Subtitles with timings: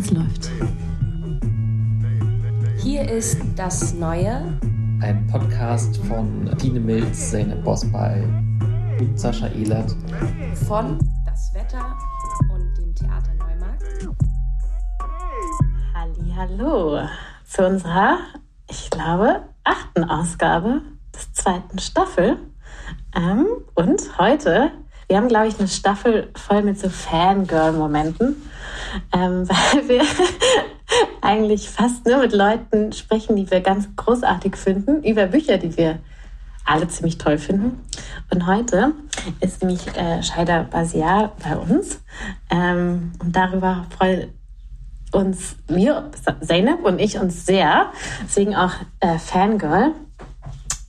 [0.00, 0.50] Es läuft.
[2.78, 4.58] Hier ist das Neue.
[5.02, 8.22] Ein Podcast von Tine Milz, Zeynep Bosbal
[8.98, 9.94] und Sascha Ehlert.
[10.66, 11.98] Von Das Wetter
[12.50, 14.08] und dem Theater Neumarkt.
[16.34, 17.06] Hallo
[17.44, 18.20] zu unserer,
[18.70, 20.80] ich glaube, achten Ausgabe
[21.14, 22.38] des zweiten Staffel.
[23.14, 24.70] Ähm, und heute,
[25.10, 28.36] wir haben, glaube ich, eine Staffel voll mit so Fangirl-Momenten,
[29.12, 30.02] ähm, weil wir
[31.20, 35.98] eigentlich fast nur mit Leuten sprechen, die wir ganz großartig finden, über Bücher, die wir
[36.64, 37.80] alle ziemlich toll finden.
[38.32, 38.92] Und heute
[39.40, 42.00] ist nämlich äh, Shaida Basiar bei uns.
[42.48, 44.32] Ähm, und darüber freuen
[45.10, 46.08] uns wir,
[46.40, 47.90] Zeynep und ich, uns sehr.
[48.22, 49.92] Deswegen auch äh, Fangirl.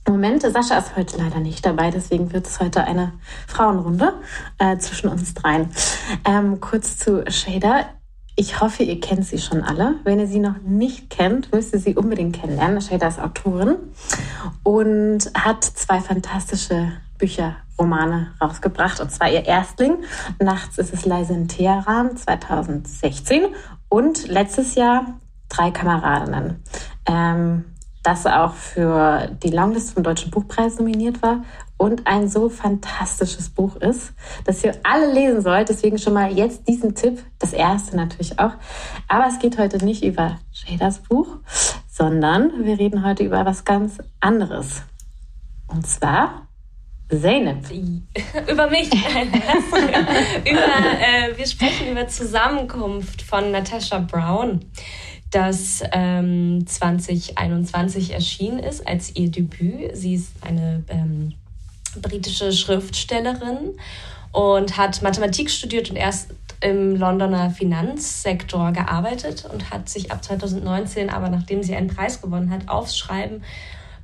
[0.08, 3.12] Momente, Sascha ist heute leider nicht dabei, deswegen wird es heute eine
[3.46, 4.14] Frauenrunde
[4.58, 5.70] äh, zwischen uns dreien.
[6.24, 7.86] Ähm, kurz zu Shader.
[8.34, 9.96] Ich hoffe, ihr kennt sie schon alle.
[10.04, 12.80] Wenn ihr sie noch nicht kennt, müsst ihr sie unbedingt kennenlernen.
[12.80, 13.76] Shader ist Autorin
[14.64, 19.00] und hat zwei fantastische Bücher, Romane rausgebracht.
[19.00, 19.98] Und zwar ihr Erstling.
[20.40, 23.54] Nachts ist es leise in Teheran 2016
[23.88, 26.62] und letztes Jahr drei Kameradinnen.
[27.06, 27.71] Ähm,
[28.02, 31.44] das auch für die Longlist vom Deutschen Buchpreis nominiert war
[31.76, 34.12] und ein so fantastisches Buch ist,
[34.44, 35.68] dass ihr alle lesen sollt.
[35.68, 38.52] Deswegen schon mal jetzt diesen Tipp, das erste natürlich auch.
[39.08, 41.38] Aber es geht heute nicht über Shaders Buch,
[41.88, 44.82] sondern wir reden heute über was ganz anderes.
[45.66, 46.48] Und zwar
[47.20, 47.66] Zeynep.
[48.50, 48.92] über mich.
[50.44, 50.60] über,
[51.00, 54.60] äh, wir sprechen über Zusammenkunft von Natasha Brown
[55.32, 59.96] das ähm, 2021 erschienen ist als ihr Debüt.
[59.96, 61.32] Sie ist eine ähm,
[62.00, 63.72] britische Schriftstellerin
[64.30, 66.30] und hat Mathematik studiert und erst
[66.60, 72.50] im Londoner Finanzsektor gearbeitet und hat sich ab 2019 aber, nachdem sie einen Preis gewonnen
[72.50, 73.42] hat, aufs Schreiben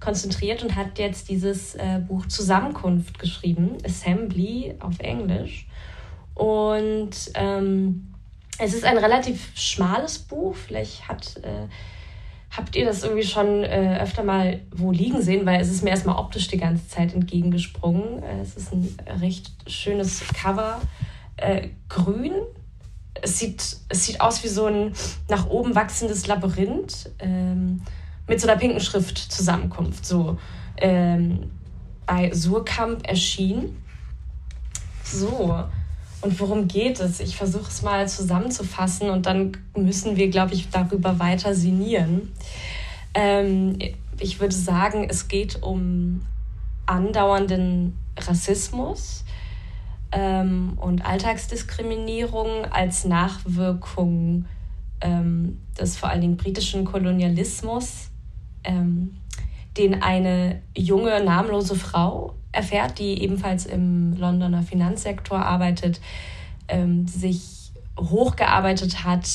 [0.01, 5.67] konzentriert und hat jetzt dieses äh, Buch Zusammenkunft geschrieben, Assembly auf Englisch.
[6.35, 8.15] Und ähm,
[8.59, 10.55] es ist ein relativ schmales Buch.
[10.55, 11.69] Vielleicht hat, äh,
[12.55, 15.91] habt ihr das irgendwie schon äh, öfter mal wo liegen sehen, weil es ist mir
[15.91, 18.23] erstmal optisch die ganze Zeit entgegengesprungen.
[18.23, 20.81] Äh, es ist ein recht schönes Cover.
[21.37, 22.33] Äh, grün.
[23.21, 24.93] Es sieht, es sieht aus wie so ein
[25.29, 27.83] nach oben wachsendes Labyrinth ähm,
[28.27, 30.05] mit so einer pinken Schrift Zusammenkunft.
[30.05, 30.39] So
[30.77, 31.51] ähm,
[32.07, 33.83] bei Surkamp erschienen.
[35.05, 35.65] So,
[36.21, 37.21] und worum geht es?
[37.21, 42.33] Ich versuche es mal zusammenzufassen und dann müssen wir, glaube ich, darüber weiter sinnieren.
[43.15, 43.79] Ähm,
[44.19, 46.23] ich würde sagen, es geht um
[46.87, 49.25] andauernden Rassismus
[50.11, 54.47] ähm, und Alltagsdiskriminierung als Nachwirkung
[55.01, 58.09] ähm, des vor allen Dingen britischen Kolonialismus,
[58.65, 59.19] ähm,
[59.77, 66.01] den eine junge, namenlose Frau erfährt, die ebenfalls im Londoner Finanzsektor arbeitet,
[66.69, 69.29] ähm, sich hochgearbeitet hat,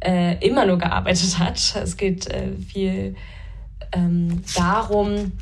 [0.00, 1.76] äh, immer nur gearbeitet hat.
[1.76, 3.16] Es geht äh, viel
[3.92, 5.32] ähm, darum,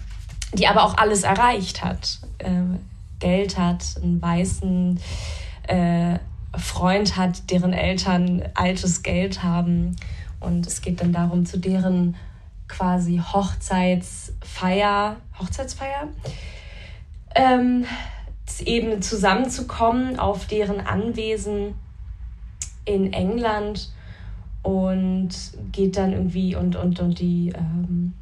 [0.53, 2.19] die aber auch alles erreicht hat.
[2.39, 2.63] Äh,
[3.19, 5.01] Geld hat, einen weißen
[5.65, 6.19] äh,
[6.57, 9.97] Freund hat, deren Eltern altes Geld haben.
[10.41, 12.17] Und es geht dann darum, zu deren
[12.69, 16.09] quasi Hochzeitsfeier, Hochzeitsfeier,
[17.35, 17.85] ähm,
[18.65, 21.75] eben zusammenzukommen auf deren Anwesen
[22.85, 23.93] in England
[24.63, 25.31] und
[25.73, 28.15] geht dann irgendwie und, und, und die ähm,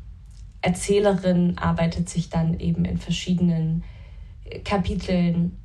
[0.63, 3.85] Erzählerin arbeitet sich dann eben in verschiedenen
[4.65, 5.57] Kapiteln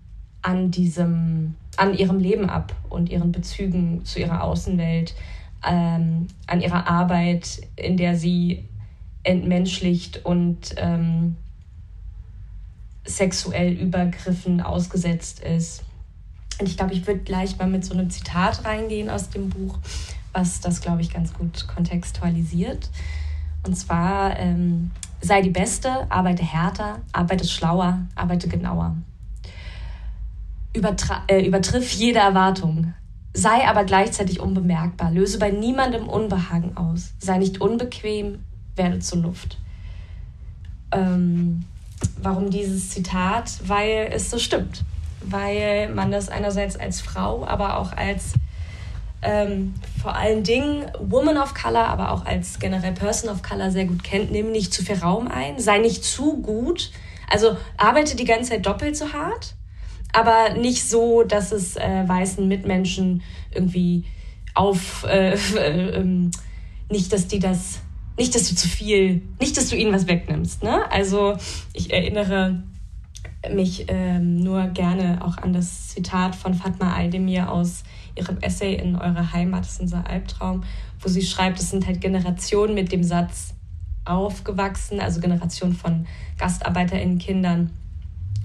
[0.42, 5.16] an diesem, an ihrem Leben ab und ihren Bezügen zu ihrer Außenwelt,
[5.68, 8.66] ähm, an ihrer Arbeit, in der sie
[9.24, 11.36] entmenschlicht und ähm,
[13.06, 15.84] sexuell Übergriffen ausgesetzt ist.
[16.60, 19.80] Und ich glaube, ich würde gleich mal mit so einem Zitat reingehen aus dem Buch,
[20.34, 22.90] was das, glaube ich, ganz gut kontextualisiert.
[23.66, 28.96] Und zwar, ähm, sei die Beste, arbeite härter, arbeite schlauer, arbeite genauer.
[30.74, 32.94] Übertra äh, übertriff jede Erwartung.
[33.34, 35.12] Sei aber gleichzeitig unbemerkbar.
[35.12, 37.14] Löse bei niemandem Unbehagen aus.
[37.20, 38.44] Sei nicht unbequem,
[38.76, 39.58] werde zur Luft.
[40.92, 41.66] Ähm,
[42.22, 43.52] Warum dieses Zitat?
[43.66, 44.84] Weil es so stimmt.
[45.22, 48.34] Weil man das einerseits als Frau, aber auch als
[49.22, 53.86] ähm, vor allen Dingen Woman of Color, aber auch als generell Person of Color sehr
[53.86, 54.32] gut kennt.
[54.32, 56.92] Nimm nicht zu viel Raum ein, sei nicht zu gut.
[57.30, 59.56] Also arbeite die ganze Zeit doppelt so hart,
[60.12, 63.22] aber nicht so, dass es äh, weißen Mitmenschen
[63.52, 64.06] irgendwie
[64.54, 66.04] auf, äh, äh,
[66.90, 67.80] nicht, dass die das,
[68.18, 70.64] nicht, dass du zu viel, nicht, dass du ihnen was wegnimmst.
[70.64, 70.90] Ne?
[70.92, 71.38] Also
[71.74, 72.64] ich erinnere
[73.54, 77.84] mich ähm, nur gerne auch an das Zitat von Fatma Aldemir aus
[78.16, 80.64] ihrem Essay in Eure Heimat ist unser Albtraum,
[81.00, 83.56] wo sie schreibt, es sind halt Generationen mit dem Satz
[84.06, 86.06] aufgewachsen, also Generationen von
[86.38, 87.72] GastarbeiterInnen, Kindern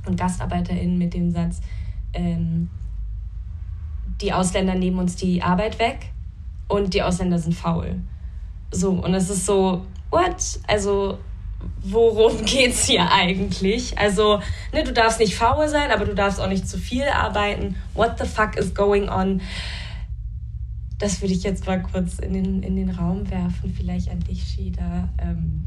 [0.06, 1.60] und GastarbeiterInnen mit dem Satz,
[2.14, 2.70] ähm,
[4.20, 6.10] die Ausländer nehmen uns die Arbeit weg
[6.68, 8.00] und die Ausländer sind faul.
[8.70, 10.60] So, und es ist so, what?
[10.66, 11.18] Also,
[11.82, 13.98] worum geht's hier eigentlich?
[13.98, 14.40] Also,
[14.72, 17.76] ne, du darfst nicht faul sein, aber du darfst auch nicht zu viel arbeiten.
[17.94, 19.40] What the fuck is going on?
[20.98, 24.42] Das würde ich jetzt mal kurz in den, in den Raum werfen, vielleicht an dich,
[24.42, 25.08] Shida.
[25.18, 25.66] Ähm,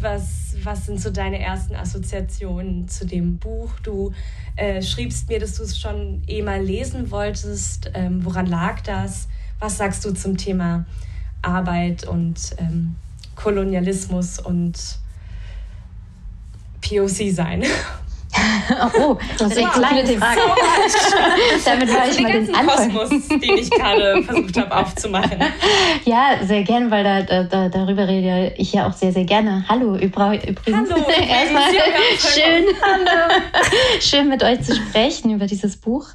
[0.00, 3.70] was, was sind so deine ersten Assoziationen zu dem Buch?
[3.82, 4.12] Du
[4.56, 7.90] äh, schriebst mir, dass du es schon eh mal lesen wolltest.
[7.94, 9.28] Ähm, woran lag das?
[9.58, 10.86] Was sagst du zum Thema
[11.42, 12.96] Arbeit und ähm,
[13.34, 14.98] Kolonialismus und
[16.80, 17.64] POC sein?
[19.00, 20.18] oh, das ist wow, kleine.
[20.18, 20.40] Frage.
[21.58, 22.92] So Damit war ich den mal den Anfang.
[22.92, 25.38] Kosmos, den ich gerade versucht habe aufzumachen.
[26.04, 29.64] Ja, sehr gerne, weil da, da, darüber rede ich ja auch sehr, sehr gerne.
[29.68, 30.56] Hallo übrigens.
[30.72, 31.04] Hallo.
[31.08, 31.70] Erstmal
[32.18, 33.42] schön, hallo.
[34.00, 36.06] schön mit euch zu sprechen über dieses Buch.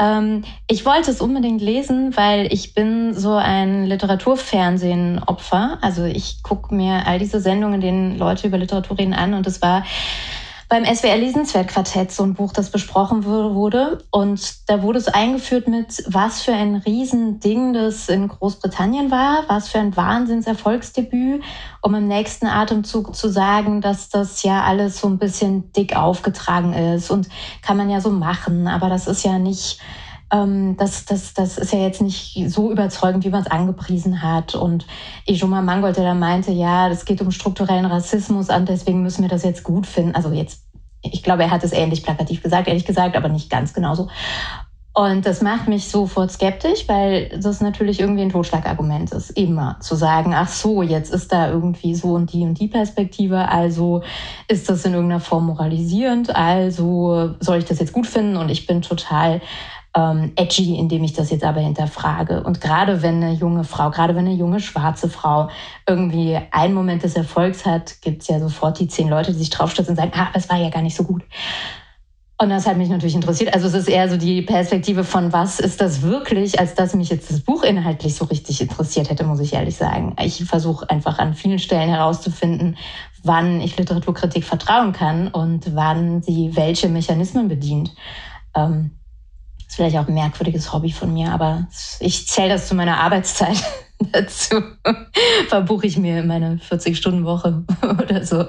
[0.00, 5.78] Ähm, ich wollte es unbedingt lesen, weil ich bin so ein Literaturfernsehen-Opfer.
[5.80, 9.46] Also ich gucke mir all diese Sendungen, in denen Leute über Literatur reden, an und
[9.46, 9.84] es war
[10.68, 14.04] beim SWR Lesenswertquartett so ein Buch, das besprochen wurde.
[14.10, 19.68] Und da wurde es eingeführt mit, was für ein Riesending das in Großbritannien war, was
[19.68, 21.42] für ein Wahnsinnserfolgsdebüt,
[21.82, 26.72] um im nächsten Atemzug zu sagen, dass das ja alles so ein bisschen dick aufgetragen
[26.72, 27.28] ist und
[27.62, 29.78] kann man ja so machen, aber das ist ja nicht
[30.34, 34.54] ähm, das, das, das ist ja jetzt nicht so überzeugend, wie man es angepriesen hat.
[34.54, 34.86] Und
[35.26, 39.28] Ijoma Mangold, der da meinte, ja, das geht um strukturellen Rassismus und deswegen müssen wir
[39.28, 40.14] das jetzt gut finden.
[40.14, 40.64] Also jetzt,
[41.02, 44.08] ich glaube, er hat es ähnlich plakativ gesagt, ehrlich gesagt, aber nicht ganz genauso.
[44.96, 49.96] Und das macht mich sofort skeptisch, weil das natürlich irgendwie ein Totschlagargument ist, immer zu
[49.96, 54.02] sagen, ach so, jetzt ist da irgendwie so und die und die Perspektive, also
[54.46, 58.68] ist das in irgendeiner Form moralisierend, also soll ich das jetzt gut finden und ich
[58.68, 59.40] bin total
[59.96, 62.42] ähm, edgy, indem ich das jetzt aber hinterfrage.
[62.42, 65.48] Und gerade wenn eine junge Frau, gerade wenn eine junge schwarze Frau
[65.88, 69.92] irgendwie einen Moment des Erfolgs hat, gibt's ja sofort die zehn Leute, die sich draufstürzen
[69.92, 71.22] und sagen, ah, das war ja gar nicht so gut.
[72.36, 73.54] Und das hat mich natürlich interessiert.
[73.54, 77.08] Also es ist eher so die Perspektive von, was ist das wirklich, als dass mich
[77.08, 80.16] jetzt das Buch inhaltlich so richtig interessiert hätte, muss ich ehrlich sagen.
[80.20, 82.76] Ich versuche einfach an vielen Stellen herauszufinden,
[83.22, 87.94] wann ich Literaturkritik vertrauen kann und wann sie welche Mechanismen bedient.
[88.56, 88.98] Ähm,
[89.74, 91.66] ist vielleicht auch ein merkwürdiges Hobby von mir, aber
[91.98, 93.56] ich zähle das zu meiner Arbeitszeit
[94.12, 94.62] dazu.
[95.48, 98.46] Verbuche ich mir meine 40-Stunden-Woche oder so.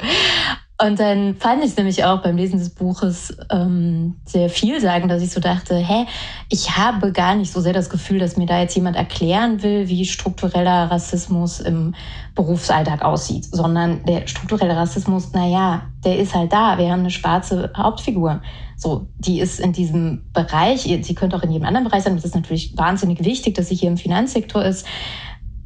[0.86, 5.08] Und dann fand ich es nämlich auch beim Lesen des Buches ähm, sehr viel sagen,
[5.08, 6.06] dass ich so dachte, hä,
[6.50, 9.88] ich habe gar nicht so sehr das Gefühl, dass mir da jetzt jemand erklären will,
[9.88, 11.96] wie struktureller Rassismus im
[12.36, 16.78] Berufsalltag aussieht, sondern der strukturelle Rassismus, na ja, der ist halt da.
[16.78, 18.42] Wir haben eine schwarze Hauptfigur.
[18.78, 22.26] So, die ist in diesem Bereich, sie könnte auch in jedem anderen Bereich sein, das
[22.26, 24.86] ist natürlich wahnsinnig wichtig, dass sie hier im Finanzsektor ist.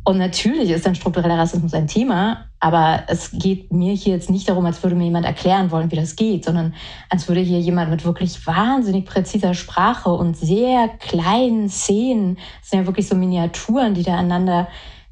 [0.09, 4.49] Und natürlich ist dann struktureller Rassismus ein Thema, aber es geht mir hier jetzt nicht
[4.49, 6.73] darum, als würde mir jemand erklären wollen, wie das geht, sondern
[7.11, 12.79] als würde hier jemand mit wirklich wahnsinnig präziser Sprache und sehr kleinen Szenen, das sind
[12.79, 14.67] ja wirklich so Miniaturen, die da aneinander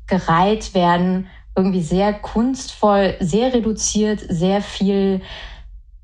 [0.07, 5.21] gereiht werden, irgendwie sehr kunstvoll, sehr reduziert, sehr viel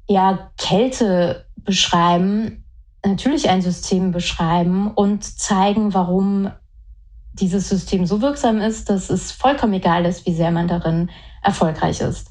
[0.08, 2.64] ja, Kälte beschreiben,
[3.04, 6.52] natürlich ein System beschreiben und zeigen, warum
[7.34, 11.10] dieses System so wirksam ist, dass es vollkommen egal ist, wie sehr man darin
[11.42, 12.30] erfolgreich ist.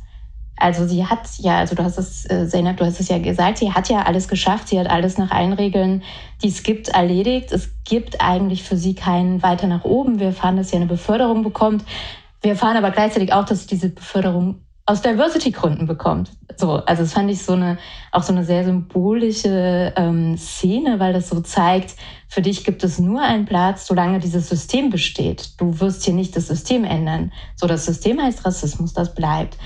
[0.57, 3.59] Also sie hat ja, also du hast es, äh, Zeynep, du hast es ja gesagt,
[3.59, 6.03] sie hat ja alles geschafft, sie hat alles nach allen Regeln,
[6.43, 7.51] die es gibt, erledigt.
[7.51, 10.21] Es gibt eigentlich für sie keinen weiter nach oben.
[10.21, 11.85] Wir erfahren, dass sie eine Beförderung bekommt.
[12.43, 16.33] Wir erfahren aber gleichzeitig auch, dass diese Beförderung aus Diversity-Gründen bekommt.
[16.57, 17.79] So, also das fand ich so eine,
[18.11, 21.97] auch so eine sehr symbolische ähm, Szene, weil das so zeigt,
[22.29, 25.61] für dich gibt es nur einen Platz, solange dieses System besteht.
[25.61, 27.33] Du wirst hier nicht das System ändern.
[27.55, 29.57] So, das System heißt Rassismus, das bleibt.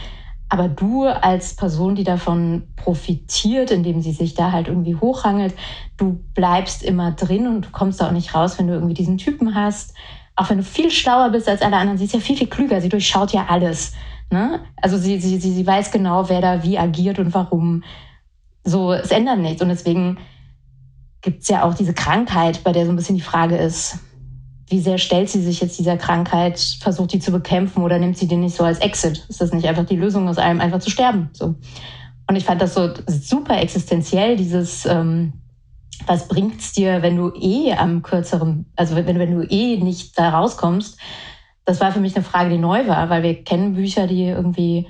[0.49, 5.55] Aber du als Person, die davon profitiert, indem sie sich da halt irgendwie hochhangelt,
[5.97, 9.19] du bleibst immer drin und du kommst da auch nicht raus, wenn du irgendwie diesen
[9.19, 9.95] Typen hast.
[10.37, 12.81] Auch wenn du viel schlauer bist als alle anderen, sie ist ja viel, viel klüger,
[12.81, 13.95] sie durchschaut ja alles.
[14.31, 14.61] Ne?
[14.81, 17.85] Also sie, sie, sie, sie weiß genau, wer da wie agiert und warum.
[18.65, 19.63] So, es ändert nichts.
[19.63, 20.19] Und deswegen
[21.23, 23.99] gibt es ja auch diese Krankheit, bei der so ein bisschen die Frage ist,
[24.69, 28.27] wie sehr stellt sie sich jetzt dieser Krankheit, versucht die zu bekämpfen oder nimmt sie
[28.27, 29.25] den nicht so als Exit?
[29.29, 31.31] Ist das nicht einfach die Lösung aus allem, einfach zu sterben?
[31.33, 31.55] So.
[32.29, 35.35] Und ich fand das so super existenziell, dieses, ähm,
[36.07, 40.31] was bringt's dir, wenn du eh am kürzeren, also wenn, wenn du eh nicht da
[40.31, 40.99] rauskommst?
[41.67, 44.87] Das war für mich eine Frage, die neu war, weil wir kennen Bücher, die irgendwie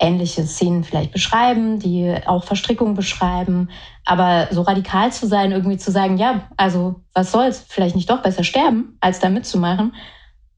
[0.00, 3.68] ähnliche Szenen vielleicht beschreiben, die auch Verstrickungen beschreiben.
[4.06, 8.22] Aber so radikal zu sein, irgendwie zu sagen, ja, also was soll's, vielleicht nicht doch
[8.22, 9.92] besser sterben, als da mitzumachen.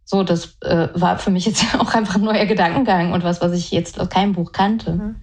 [0.04, 3.52] So, das äh, war für mich jetzt auch einfach ein neuer Gedankengang und was, was
[3.52, 4.92] ich jetzt aus keinem Buch kannte.
[4.92, 5.16] Mhm.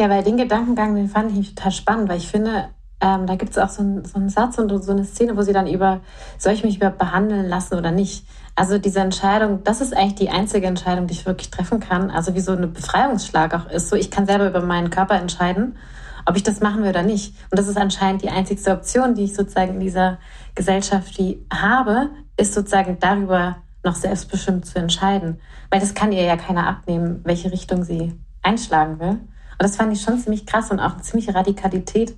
[0.00, 2.68] Ja, weil den Gedankengang, den fand ich total spannend, weil ich finde,
[3.00, 5.42] ähm, da gibt es auch so, ein, so einen Satz und so eine Szene, wo
[5.42, 6.00] sie dann über,
[6.38, 8.24] soll ich mich überhaupt behandeln lassen oder nicht?
[8.58, 12.10] Also diese Entscheidung, das ist eigentlich die einzige Entscheidung, die ich wirklich treffen kann.
[12.10, 13.90] Also wie so eine Befreiungsschlag auch ist.
[13.90, 15.76] So, ich kann selber über meinen Körper entscheiden,
[16.24, 17.34] ob ich das machen will oder nicht.
[17.50, 20.16] Und das ist anscheinend die einzigste Option, die ich sozusagen in dieser
[20.54, 22.08] Gesellschaft die habe,
[22.38, 25.38] ist sozusagen darüber noch selbstbestimmt zu entscheiden.
[25.70, 29.08] Weil das kann ihr ja keiner abnehmen, welche Richtung sie einschlagen will.
[29.08, 32.16] Und das fand ich schon ziemlich krass und auch eine ziemliche Radikalität.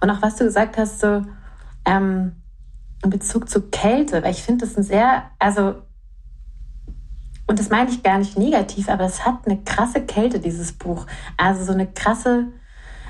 [0.00, 1.22] Und auch was du gesagt hast, so,
[1.84, 2.37] ähm,
[3.02, 5.76] in Bezug zu Kälte, weil ich finde das ein sehr, also,
[7.46, 11.06] und das meine ich gar nicht negativ, aber es hat eine krasse Kälte, dieses Buch.
[11.36, 12.48] Also so eine krasse,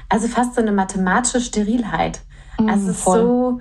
[0.08, 2.20] also fast so eine mathematische Sterilheit.
[2.58, 3.60] Mm, also es ist so,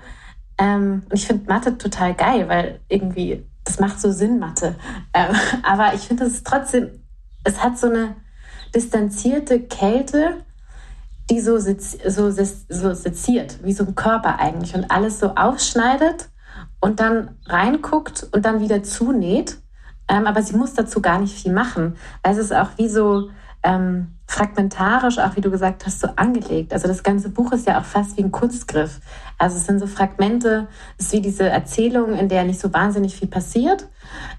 [0.58, 4.76] ähm, und ich finde Mathe total geil, weil irgendwie, das macht so Sinn, Mathe.
[5.14, 6.90] Ähm, aber ich finde, es ist trotzdem,
[7.44, 8.16] es hat so eine
[8.74, 10.44] distanzierte Kälte,
[11.30, 16.30] die so, so, so seziert, wie so ein Körper eigentlich und alles so aufschneidet
[16.80, 19.58] und dann reinguckt und dann wieder zunäht.
[20.08, 21.96] Ähm, aber sie muss dazu gar nicht viel machen.
[22.22, 23.28] Es ist auch wie so
[23.62, 26.72] ähm, fragmentarisch, auch wie du gesagt hast, so angelegt.
[26.72, 29.00] Also das ganze Buch ist ja auch fast wie ein Kunstgriff.
[29.36, 33.16] Also es sind so Fragmente, es ist wie diese Erzählung, in der nicht so wahnsinnig
[33.16, 33.88] viel passiert.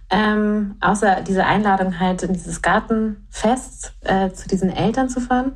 [0.09, 5.53] Ähm, außer diese Einladung halt in dieses Gartenfest äh, zu diesen Eltern zu fahren.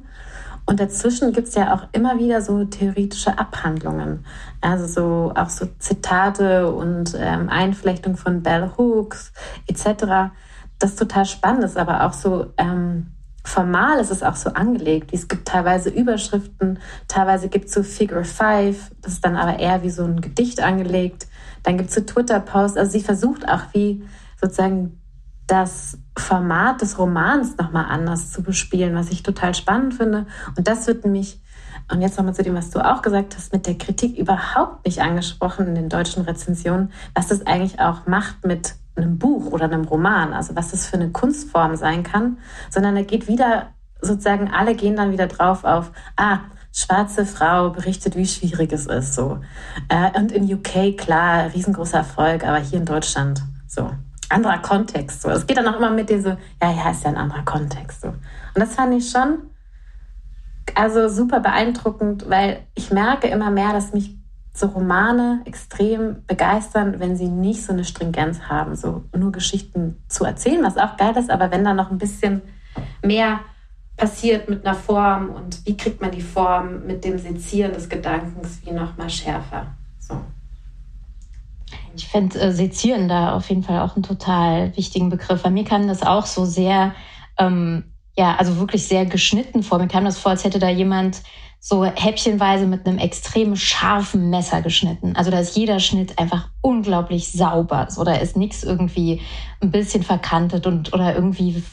[0.66, 4.26] Und dazwischen gibt es ja auch immer wieder so theoretische Abhandlungen.
[4.62, 9.34] Also so auch so Zitate und ähm, Einflechtung von Bell Hooks
[9.68, 10.32] etc.
[10.80, 13.08] Das ist total spannend, ist aber auch so ähm,
[13.46, 15.12] formal ist es auch so angelegt.
[15.14, 19.84] Es gibt teilweise Überschriften, teilweise gibt es so Figure Five, das ist dann aber eher
[19.84, 21.28] wie so ein Gedicht angelegt.
[21.64, 22.78] Dann gibt es so Twitter-Posts.
[22.78, 24.04] Also sie versucht auch wie
[24.40, 25.00] sozusagen
[25.48, 30.26] das Format des Romans nochmal anders zu bespielen, was ich total spannend finde.
[30.58, 31.42] Und das wird nämlich,
[31.92, 35.02] und jetzt nochmal zu dem, was du auch gesagt hast, mit der Kritik überhaupt nicht
[35.02, 39.86] angesprochen in den deutschen Rezensionen, was das eigentlich auch macht mit einem Buch oder einem
[39.86, 42.38] Roman, also was das für eine Kunstform sein kann,
[42.70, 43.72] sondern er geht wieder,
[44.02, 46.40] sozusagen, alle gehen dann wieder drauf auf, ah,
[46.72, 49.40] schwarze Frau berichtet, wie schwierig es ist, so.
[49.90, 53.92] Äh, und in UK, klar, riesengroßer Erfolg, aber hier in Deutschland, so
[54.34, 55.22] anderer Kontext.
[55.22, 55.30] So.
[55.30, 58.02] Es geht dann auch immer mit diese, ja, ja, ist ja ein anderer Kontext.
[58.02, 58.10] So.
[58.10, 58.20] Und
[58.56, 59.50] das fand ich schon
[60.76, 64.18] also super beeindruckend, weil ich merke immer mehr, dass mich
[64.54, 70.26] so Romane extrem begeistern, wenn sie nicht so eine Stringenz haben, so nur Geschichten zu
[70.26, 72.42] erzählen, was auch geil ist, aber wenn da noch ein bisschen
[73.04, 73.40] mehr
[73.98, 78.62] passiert mit einer Form und wie kriegt man die Form mit dem Sezieren des Gedankens
[78.64, 79.68] wie noch mal schärfer.
[80.00, 80.16] So.
[81.96, 85.44] Ich finde äh, Sezieren da auf jeden Fall auch einen total wichtigen Begriff.
[85.44, 86.96] Bei mir kam das auch so sehr,
[87.38, 87.86] ähm,
[88.16, 89.80] ja, also wirklich sehr geschnitten vor.
[89.80, 91.22] Mir kam das vor, als hätte da jemand
[91.66, 95.16] so häppchenweise mit einem extrem scharfen Messer geschnitten.
[95.16, 97.88] Also da ist jeder Schnitt einfach unglaublich sauber.
[97.90, 99.22] So, da ist nichts irgendwie
[99.62, 101.64] ein bisschen verkantet und oder irgendwie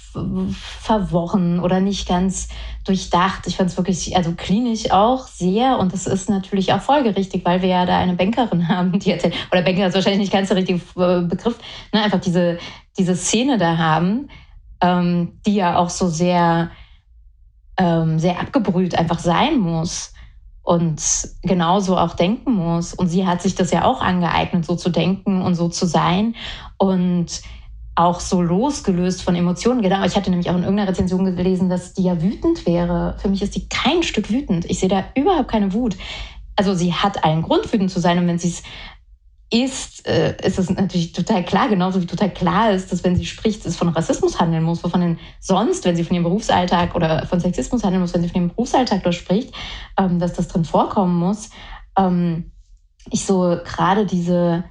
[0.52, 2.50] verworren oder nicht ganz
[2.85, 3.49] durchdacht.
[3.49, 7.61] Ich fand es wirklich, also klinisch auch sehr und das ist natürlich auch folgerichtig, weil
[7.61, 10.59] wir ja da eine Bankerin haben, die erzählt, oder Banker ist wahrscheinlich nicht ganz der
[10.59, 11.59] richtige äh, Begriff,
[11.92, 12.59] ne, einfach diese,
[12.97, 14.28] diese Szene da haben,
[14.80, 16.70] ähm, die ja auch so sehr
[17.81, 20.13] ähm, sehr abgebrüht einfach sein muss
[20.63, 21.01] und
[21.43, 22.93] genauso auch denken muss.
[22.93, 26.37] Und sie hat sich das ja auch angeeignet, so zu denken und so zu sein
[26.77, 27.41] und
[27.95, 29.81] auch so losgelöst von Emotionen.
[29.81, 33.17] Genau, ich hatte nämlich auch in irgendeiner Rezension gelesen, dass die ja wütend wäre.
[33.19, 34.67] Für mich ist die kein Stück wütend.
[34.67, 35.97] Ich sehe da überhaupt keine Wut.
[36.57, 38.19] Also sie hat allen Grund, wütend zu sein.
[38.19, 38.63] Und wenn sie es
[39.52, 43.26] ist, äh, ist es natürlich total klar, genauso wie total klar ist, dass wenn sie
[43.26, 47.26] spricht, es von Rassismus handeln muss, wovon denn sonst, wenn sie von ihrem Berufsalltag oder
[47.26, 49.52] von Sexismus handeln muss, wenn sie von ihrem Berufsalltag durchspricht,
[49.99, 51.50] ähm, dass das drin vorkommen muss.
[51.99, 52.52] Ähm,
[53.11, 54.64] ich so gerade diese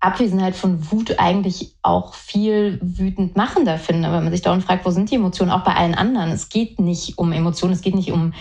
[0.00, 4.90] Abwesenheit von Wut eigentlich auch viel wütend machender finde, wenn man sich dauernd fragt, wo
[4.90, 6.30] sind die Emotionen, auch bei allen anderen.
[6.30, 8.32] Es geht nicht um Emotionen, es geht nicht um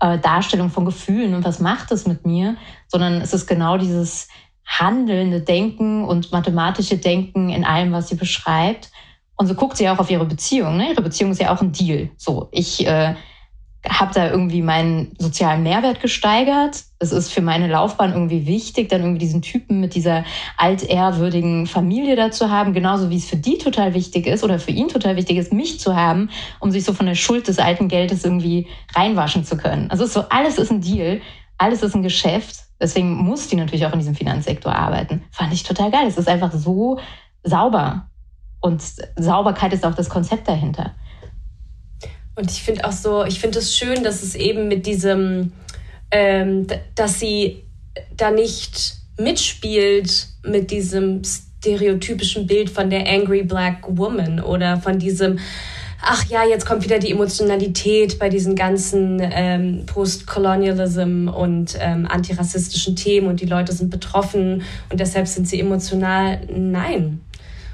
[0.00, 2.56] äh, Darstellung von Gefühlen und was macht es mit mir,
[2.88, 4.28] sondern es ist genau dieses
[4.66, 8.90] handelnde Denken und mathematische Denken in allem, was sie beschreibt.
[9.36, 10.76] Und so guckt sie auch auf ihre Beziehung.
[10.76, 10.90] Ne?
[10.90, 12.10] Ihre Beziehung ist ja auch ein Deal.
[12.16, 13.14] So, ich äh,
[13.88, 16.84] habe da irgendwie meinen sozialen Mehrwert gesteigert.
[16.98, 20.24] Es ist für meine Laufbahn irgendwie wichtig, dann irgendwie diesen Typen mit dieser
[20.56, 24.70] altehrwürdigen Familie da zu haben, genauso wie es für die total wichtig ist oder für
[24.70, 27.88] ihn total wichtig ist, mich zu haben, um sich so von der Schuld des alten
[27.88, 29.90] Geldes irgendwie reinwaschen zu können.
[29.90, 31.20] Also so alles ist ein Deal,
[31.58, 32.64] alles ist ein Geschäft.
[32.80, 35.24] Deswegen muss die natürlich auch in diesem Finanzsektor arbeiten.
[35.30, 36.06] Fand ich total geil.
[36.06, 36.98] Es ist einfach so
[37.42, 38.08] sauber.
[38.60, 38.82] Und
[39.16, 40.94] Sauberkeit ist auch das Konzept dahinter.
[42.34, 45.52] Und ich finde auch so, ich finde es schön, dass es eben mit diesem,
[46.10, 47.64] ähm, dass sie
[48.14, 55.38] da nicht mitspielt mit diesem stereotypischen Bild von der Angry Black Woman oder von diesem,
[56.08, 62.94] ach ja, jetzt kommt wieder die Emotionalität bei diesen ganzen ähm, Postcolonialism und ähm, antirassistischen
[62.94, 66.40] Themen und die Leute sind betroffen und deshalb sind sie emotional.
[66.48, 67.20] Nein.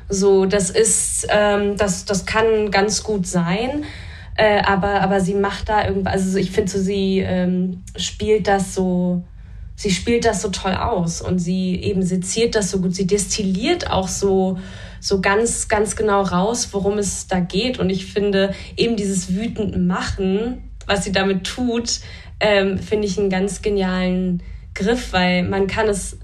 [0.08, 3.84] So, das ist, ähm, das, das kann ganz gut sein.
[4.34, 8.74] Äh, aber, aber sie macht da irgendwas, also ich finde so, sie ähm, spielt das
[8.74, 9.22] so,
[9.76, 13.90] sie spielt das so toll aus und sie eben seziert das so gut, sie destilliert
[13.90, 14.58] auch so,
[15.02, 17.80] so ganz, ganz genau raus, worum es da geht.
[17.80, 21.98] Und ich finde eben dieses wütend Machen, was sie damit tut,
[22.38, 24.44] ähm, finde ich einen ganz genialen
[24.74, 26.18] Griff, weil man kann es,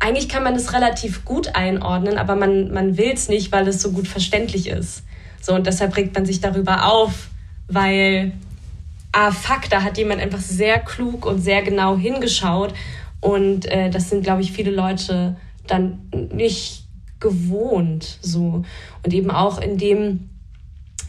[0.00, 3.80] eigentlich kann man es relativ gut einordnen, aber man, man will es nicht, weil es
[3.80, 5.02] so gut verständlich ist.
[5.40, 7.30] So, und deshalb regt man sich darüber auf,
[7.68, 8.32] weil,
[9.12, 12.74] ah, fuck, da hat jemand einfach sehr klug und sehr genau hingeschaut.
[13.20, 16.83] Und äh, das sind, glaube ich, viele Leute dann nicht
[17.24, 18.62] gewohnt so.
[19.02, 20.28] Und eben auch in dem,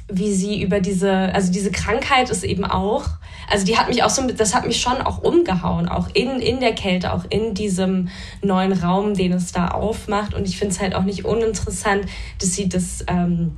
[0.07, 3.05] wie sie über diese, also diese Krankheit ist eben auch,
[3.51, 6.59] also die hat mich auch so, das hat mich schon auch umgehauen, auch in, in
[6.59, 8.07] der Kälte, auch in diesem
[8.41, 10.33] neuen Raum, den es da aufmacht.
[10.33, 12.05] Und ich finde es halt auch nicht uninteressant,
[12.39, 13.57] dass sie das ähm,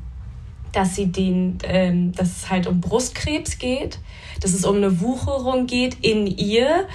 [0.73, 3.99] dass sie den, ähm, dass es halt um Brustkrebs geht,
[4.41, 6.87] dass es um eine Wucherung geht in ihr,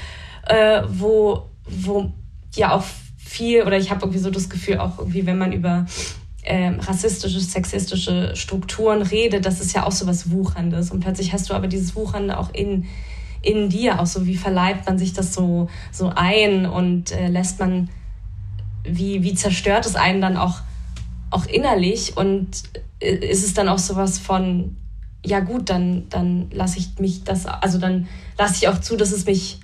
[0.46, 2.12] äh, wo, wo
[2.54, 2.84] ja auch
[3.32, 5.86] viel, oder ich habe irgendwie so das Gefühl, auch irgendwie, wenn man über
[6.44, 10.90] ähm, rassistische, sexistische Strukturen redet, das ist ja auch so was Wucherndes.
[10.90, 12.86] Und plötzlich hast du aber dieses Wuchernde auch in,
[13.40, 17.58] in dir, auch so, wie verleibt man sich das so, so ein und äh, lässt
[17.58, 17.88] man,
[18.84, 20.60] wie, wie zerstört es einen dann auch,
[21.30, 22.62] auch innerlich und
[23.00, 24.76] ist es dann auch sowas von,
[25.24, 29.12] ja gut, dann, dann lasse ich mich das, also dann lasse ich auch zu, dass
[29.12, 29.60] es mich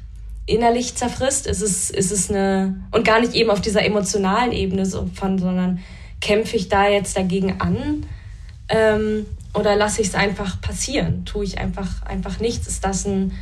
[0.48, 1.46] innerlich zerfrisst.
[1.46, 5.80] Ist es, ist eine, und gar nicht eben auf dieser emotionalen Ebene so von, sondern
[6.20, 8.06] kämpfe ich da jetzt dagegen an?
[8.68, 11.24] Ähm, oder lasse ich es einfach passieren?
[11.24, 12.66] Tue ich einfach, einfach nichts?
[12.66, 13.32] Ist das ein,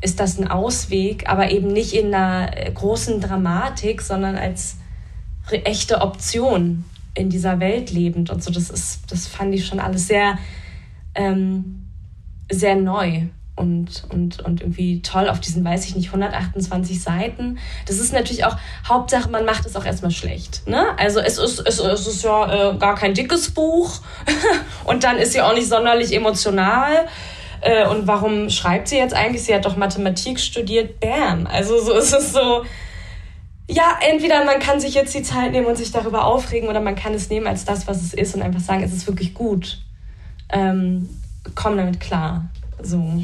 [0.00, 4.76] ist das ein Ausweg, aber eben nicht in einer äh, großen Dramatik, sondern als
[5.50, 8.50] echte Option in dieser Welt lebend und so.
[8.50, 10.38] Das ist, das fand ich schon alles sehr,
[11.14, 11.86] ähm,
[12.50, 17.58] sehr neu und, und, und irgendwie toll auf diesen, weiß ich nicht, 128 Seiten.
[17.86, 18.56] Das ist natürlich auch,
[18.88, 20.66] Hauptsache, man macht es auch erstmal schlecht.
[20.66, 20.86] Ne?
[20.98, 24.00] Also es ist, es, es ist ja äh, gar kein dickes Buch
[24.84, 27.06] und dann ist sie auch nicht sonderlich emotional.
[27.60, 29.44] Äh, und warum schreibt sie jetzt eigentlich?
[29.44, 30.98] Sie hat doch Mathematik studiert.
[31.00, 31.46] Bam.
[31.46, 32.64] Also so ist es so
[33.68, 36.94] ja, entweder man kann sich jetzt die Zeit nehmen und sich darüber aufregen oder man
[36.94, 39.80] kann es nehmen als das, was es ist und einfach sagen, es ist wirklich gut.
[40.50, 41.08] Ähm,
[41.54, 42.50] komm damit klar.
[42.82, 43.22] So.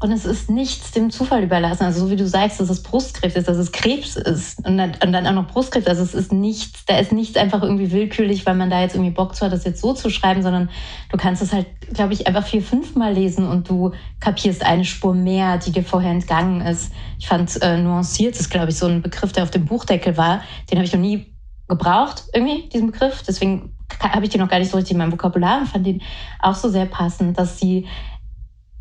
[0.00, 1.82] Und es ist nichts dem Zufall überlassen.
[1.82, 4.92] Also so wie du sagst, dass es Brustkrebs ist, dass es Krebs ist und dann,
[5.04, 5.88] und dann auch noch Brustkrebs.
[5.88, 9.10] Also es ist nichts, da ist nichts einfach irgendwie willkürlich, weil man da jetzt irgendwie
[9.10, 10.70] Bock zu hat, das jetzt so zu schreiben, sondern
[11.10, 15.14] du kannst es halt, glaube ich, einfach vier, fünfmal lesen und du kapierst eine Spur
[15.14, 16.92] mehr, die dir vorher entgangen ist.
[17.18, 20.42] Ich fand äh, nuanciert ist, glaube ich, so ein Begriff, der auf dem Buchdeckel war.
[20.70, 21.34] Den habe ich noch nie
[21.66, 23.24] gebraucht, irgendwie, diesen Begriff.
[23.26, 26.02] Deswegen habe ich den noch gar nicht so richtig in meinem Vokabular und fand den
[26.40, 27.86] auch so sehr passend, dass sie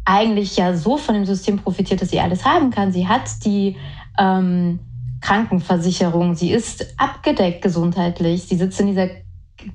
[0.08, 2.94] eigentlich ja so von dem System profitiert, dass sie alles haben kann.
[2.94, 3.76] Sie hat die
[4.18, 4.80] ähm,
[5.20, 9.10] Krankenversicherung, sie ist abgedeckt gesundheitlich, sie sitzt in dieser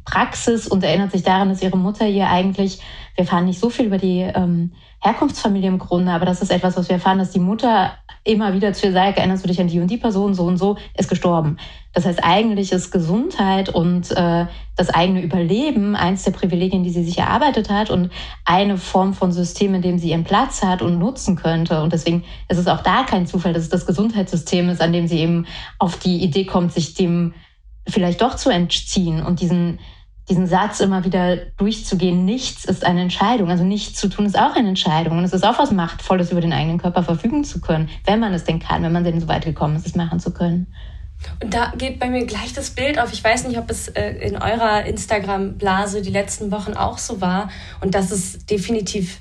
[0.06, 2.78] Praxis und erinnert sich daran, dass ihre Mutter ihr eigentlich,
[3.14, 6.76] wir erfahren nicht so viel über die ähm, Herkunftsfamilie im Grunde, aber das ist etwas,
[6.76, 9.66] was wir erfahren, dass die Mutter immer wieder zu ihr sagt, erinnerst du dich an
[9.66, 11.56] die und die Person, so und so, ist gestorben.
[11.92, 17.02] Das heißt, eigentlich ist Gesundheit und äh, das eigene Überleben eins der Privilegien, die sie
[17.02, 18.12] sich erarbeitet hat und
[18.44, 21.82] eine Form von System, in dem sie ihren Platz hat und nutzen könnte.
[21.82, 25.08] Und deswegen ist es auch da kein Zufall, dass es das Gesundheitssystem ist, an dem
[25.08, 25.46] sie eben
[25.80, 27.34] auf die Idee kommt, sich dem
[27.88, 29.80] vielleicht doch zu entziehen und diesen
[30.28, 33.50] diesen Satz immer wieder durchzugehen, nichts ist eine Entscheidung.
[33.50, 35.18] Also nichts zu tun ist auch eine Entscheidung.
[35.18, 38.32] Und es ist auch was Machtvolles, über den eigenen Körper verfügen zu können, wenn man
[38.32, 40.68] es denn kann, wenn man denn so weit gekommen ist, es machen zu können.
[41.42, 43.12] Und da geht bei mir gleich das Bild auf.
[43.12, 47.50] Ich weiß nicht, ob es äh, in eurer Instagram-Blase die letzten Wochen auch so war.
[47.80, 49.20] Und das ist definitiv,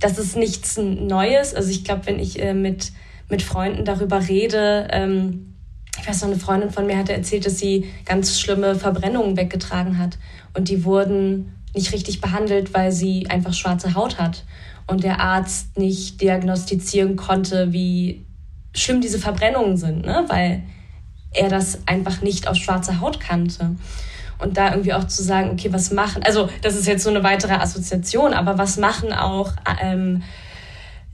[0.00, 1.54] das ist nichts Neues.
[1.54, 2.92] Also ich glaube, wenn ich äh, mit,
[3.28, 5.51] mit Freunden darüber rede, ähm,
[6.02, 9.98] ich weiß noch, eine Freundin von mir hatte erzählt, dass sie ganz schlimme Verbrennungen weggetragen
[9.98, 10.18] hat.
[10.52, 14.42] Und die wurden nicht richtig behandelt, weil sie einfach schwarze Haut hat.
[14.88, 18.26] Und der Arzt nicht diagnostizieren konnte, wie
[18.74, 20.24] schlimm diese Verbrennungen sind, ne?
[20.26, 20.64] weil
[21.34, 23.76] er das einfach nicht aus schwarzer Haut kannte.
[24.40, 27.22] Und da irgendwie auch zu sagen, okay, was machen, also das ist jetzt so eine
[27.22, 30.24] weitere Assoziation, aber was machen auch, ähm,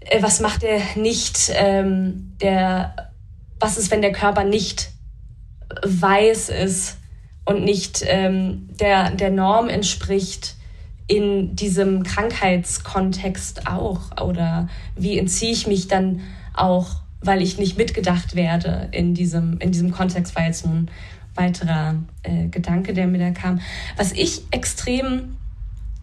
[0.01, 3.09] äh, was macht der nicht, ähm, der,
[3.60, 4.90] was ist, wenn der Körper nicht
[5.84, 6.98] weiß ist
[7.44, 10.56] und nicht ähm, der, der Norm entspricht
[11.06, 14.20] in diesem Krankheitskontext auch?
[14.22, 16.20] Oder wie entziehe ich mich dann
[16.54, 20.90] auch weil ich nicht mitgedacht werde in diesem, in diesem Kontext, war jetzt nun
[21.34, 23.60] weiterer äh, Gedanke, der mir da kam.
[23.96, 25.36] Was ich extrem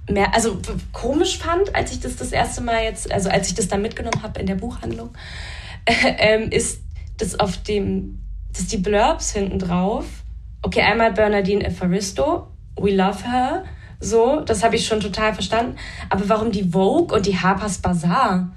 [0.09, 0.59] mehr, also
[0.91, 4.23] komisch fand, als ich das das erste Mal jetzt, also als ich das dann mitgenommen
[4.23, 5.09] habe in der Buchhandlung,
[5.85, 6.81] äh, ist,
[7.17, 8.19] dass auf dem,
[8.53, 10.05] dass die Blurbs hinten drauf,
[10.61, 12.47] okay, einmal Bernadine Evaristo,
[12.79, 13.65] we love her,
[13.99, 15.77] so, das habe ich schon total verstanden,
[16.09, 18.51] aber warum die Vogue und die Harper's Bazaar?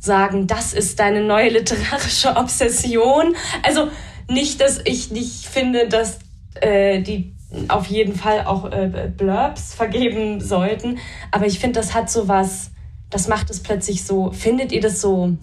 [0.00, 3.36] sagen, das ist deine neue literarische Obsession.
[3.62, 3.88] Also
[4.28, 6.18] nicht, dass ich nicht finde, dass
[6.60, 7.34] äh, die
[7.68, 10.98] auf jeden Fall auch äh, Blurbs vergeben sollten,
[11.32, 12.70] aber ich finde, das hat so was,
[13.10, 15.36] das macht es plötzlich so, findet ihr das so,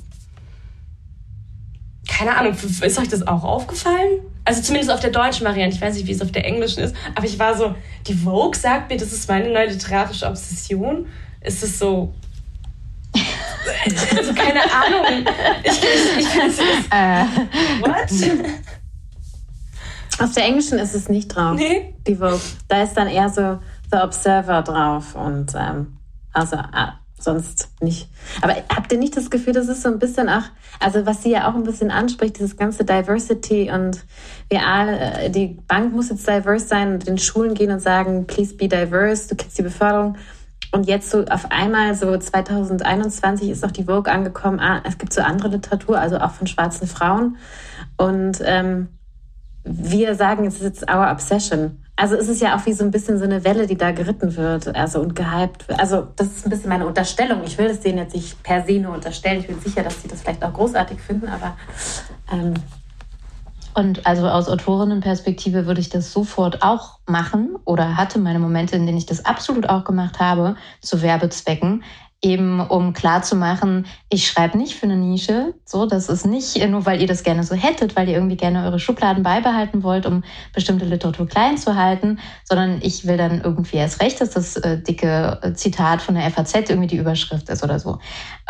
[2.08, 4.22] keine Ahnung, ist euch das auch aufgefallen?
[4.46, 6.96] Also zumindest auf der deutschen Variante, ich weiß nicht, wie es auf der englischen ist,
[7.16, 7.76] aber ich war so,
[8.08, 11.08] die Vogue sagt mir, das ist meine neue literarische Obsession.
[11.42, 12.14] Ist es so,
[14.16, 15.26] also keine Ahnung.
[15.64, 16.88] Ich, ich, ich weiß nicht.
[16.92, 17.26] Äh.
[17.82, 18.60] What?
[20.20, 21.56] Auf der englischen ist es nicht drauf.
[21.56, 21.94] Nee.
[22.08, 22.40] Die Vogue.
[22.68, 23.60] Da ist dann eher so
[23.92, 25.98] The Observer drauf und ähm,
[26.34, 26.92] also äh,
[27.28, 28.10] sonst nicht.
[28.42, 30.44] Aber habt ihr nicht das Gefühl, das ist so ein bisschen auch,
[30.80, 34.06] also was sie ja auch ein bisschen anspricht, dieses ganze Diversity und
[34.50, 38.28] wir alle, äh, die Bank muss jetzt diverse sein und in Schulen gehen und sagen,
[38.28, 40.16] please be diverse, du kriegst die Beförderung.
[40.72, 45.14] Und jetzt so auf einmal, so 2021 ist auch die Vogue angekommen, ah, es gibt
[45.14, 47.38] so andere Literatur, also auch von schwarzen Frauen.
[47.98, 48.88] Und ähm,
[49.64, 51.84] wir sagen, es ist jetzt our obsession.
[52.00, 54.36] Also es ist ja auch wie so ein bisschen so eine Welle, die da geritten
[54.36, 55.80] wird, also und gehypt wird.
[55.80, 57.42] Also das ist ein bisschen meine Unterstellung.
[57.44, 59.40] Ich will es denen jetzt nicht per se nur unterstellen.
[59.40, 61.58] Ich bin sicher, dass sie das vielleicht auch großartig finden, aber
[62.32, 62.54] ähm,
[63.74, 68.86] und also aus Autorinnenperspektive würde ich das sofort auch machen oder hatte meine Momente, in
[68.86, 71.84] denen ich das absolut auch gemacht habe, zu Werbezwecken
[72.22, 75.54] eben um klarzumachen, ich schreibe nicht für eine Nische.
[75.66, 78.66] So, das ist nicht nur, weil ihr das gerne so hättet, weil ihr irgendwie gerne
[78.66, 83.78] eure Schubladen beibehalten wollt, um bestimmte Literatur klein zu halten, sondern ich will dann irgendwie
[83.78, 87.78] erst recht, dass das äh, dicke Zitat von der FAZ irgendwie die Überschrift ist oder
[87.78, 88.00] so.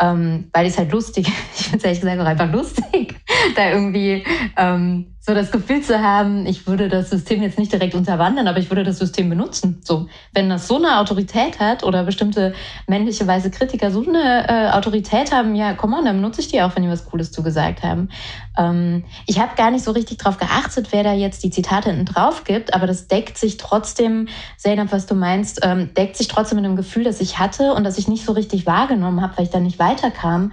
[0.00, 3.20] Ähm, weil ich es halt lustig, ich finde es ehrlich gesagt auch einfach lustig,
[3.56, 4.24] da irgendwie
[4.56, 8.60] ähm, so das Gefühl zu haben, ich würde das System jetzt nicht direkt unterwandern, aber
[8.60, 9.82] ich würde das System benutzen.
[9.84, 12.54] So, wenn das so eine Autorität hat oder bestimmte
[12.86, 16.62] männliche weiße Kritiker so eine äh, Autorität haben, ja, komm on, dann benutze ich die
[16.62, 18.08] auch, wenn die was Cooles zugesagt haben.
[18.56, 22.06] Ähm, ich habe gar nicht so richtig drauf geachtet, wer da jetzt die Zitate hinten
[22.06, 26.56] drauf gibt, aber das deckt sich trotzdem, Zeynep, was du meinst, ähm, deckt sich trotzdem
[26.56, 29.44] mit dem Gefühl, das ich hatte und das ich nicht so richtig wahrgenommen habe, weil
[29.44, 30.52] ich da nicht weiterkam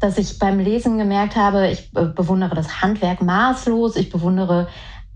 [0.00, 4.68] dass ich beim Lesen gemerkt habe, ich bewundere das Handwerk maßlos, ich bewundere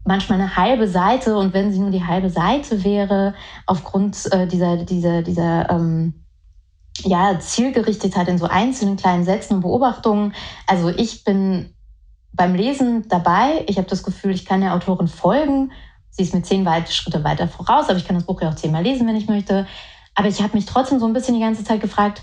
[0.04, 3.34] manchmal eine halbe Seite und wenn sie nur die halbe Seite wäre,
[3.66, 6.24] aufgrund äh, dieser, dieser, dieser ähm,
[7.02, 10.34] ja, Zielgerichtetheit in so einzelnen kleinen Sätzen und Beobachtungen.
[10.66, 11.74] Also ich bin
[12.32, 13.64] beim Lesen dabei.
[13.66, 15.72] Ich habe das Gefühl, ich kann der Autorin folgen.
[16.10, 18.82] Sie ist mir zehn Schritte weiter voraus, aber ich kann das Buch ja auch zehnmal
[18.82, 19.66] lesen, wenn ich möchte.
[20.14, 22.22] Aber ich habe mich trotzdem so ein bisschen die ganze Zeit gefragt,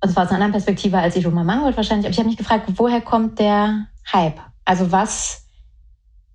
[0.00, 2.38] also war aus einer anderen Perspektive als ich Roma Mangold wahrscheinlich, aber ich habe mich
[2.38, 4.40] gefragt, woher kommt der Hype?
[4.64, 5.44] Also was,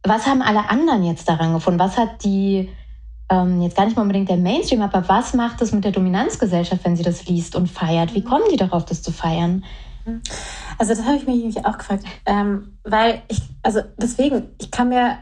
[0.03, 1.79] was haben alle anderen jetzt daran gefunden?
[1.79, 2.69] Was hat die,
[3.29, 6.85] ähm, jetzt gar nicht mal unbedingt der Mainstream, aber was macht es mit der Dominanzgesellschaft,
[6.85, 8.13] wenn sie das liest und feiert?
[8.13, 9.63] Wie kommen die darauf, das zu feiern?
[10.77, 14.89] Also das habe ich mich nämlich auch gefragt, ähm, weil ich, also deswegen, ich kann
[14.89, 15.17] mir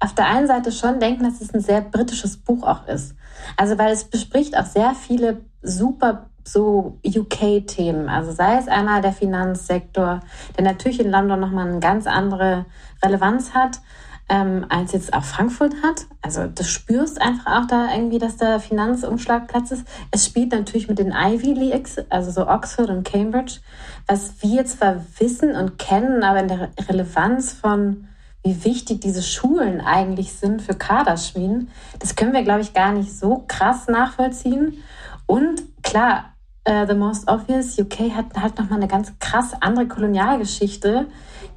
[0.00, 3.14] auf der einen Seite schon denken, dass es ein sehr britisches Buch auch ist.
[3.56, 8.08] Also weil es bespricht auch sehr viele super so UK-Themen.
[8.08, 10.20] Also sei es einmal der Finanzsektor,
[10.56, 12.66] der natürlich in London nochmal eine ganz andere
[13.02, 13.80] Relevanz hat,
[14.28, 16.06] ähm, als jetzt auch Frankfurt hat.
[16.20, 19.86] Also das spürst einfach auch da irgendwie, dass der Finanzumschlagplatz ist.
[20.10, 23.60] Es spielt natürlich mit den Ivy Leagues, also so Oxford und Cambridge,
[24.06, 28.08] was wir zwar wissen und kennen, aber in der Relevanz von
[28.44, 33.12] wie wichtig diese Schulen eigentlich sind für Kaderschmieden, das können wir, glaube ich, gar nicht
[33.12, 34.82] so krass nachvollziehen.
[35.26, 36.32] Und klar,
[36.68, 41.06] uh, The Most Obvious, UK hat halt nochmal eine ganz krass andere Kolonialgeschichte,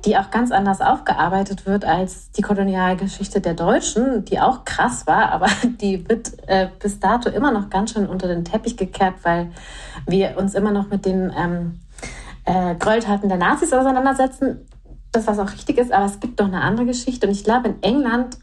[0.05, 5.31] die auch ganz anders aufgearbeitet wird als die Kolonialgeschichte der Deutschen, die auch krass war,
[5.31, 5.47] aber
[5.81, 9.51] die wird äh, bis dato immer noch ganz schön unter den Teppich gekehrt, weil
[10.07, 11.79] wir uns immer noch mit den ähm,
[12.45, 14.67] äh, Gräueltaten der Nazis auseinandersetzen.
[15.11, 17.27] Das, was auch richtig ist, aber es gibt doch eine andere Geschichte.
[17.27, 18.37] Und ich glaube, in England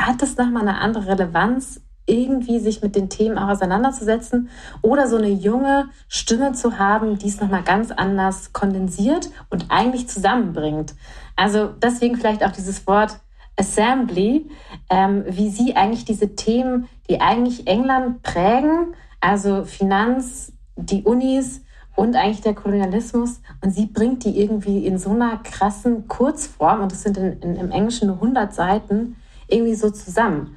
[0.00, 4.50] hat es nochmal eine andere Relevanz, irgendwie sich mit den Themen auch auseinanderzusetzen
[4.82, 10.08] oder so eine junge Stimme zu haben, die es nochmal ganz anders kondensiert und eigentlich
[10.08, 10.94] zusammenbringt.
[11.36, 13.18] Also deswegen vielleicht auch dieses Wort
[13.56, 14.50] Assembly,
[14.90, 21.62] ähm, wie sie eigentlich diese Themen, die eigentlich England prägen, also Finanz, die Unis
[21.94, 26.92] und eigentlich der Kolonialismus, und sie bringt die irgendwie in so einer krassen Kurzform, und
[26.92, 30.56] das sind in, in, im Englischen nur 100 Seiten, irgendwie so zusammen.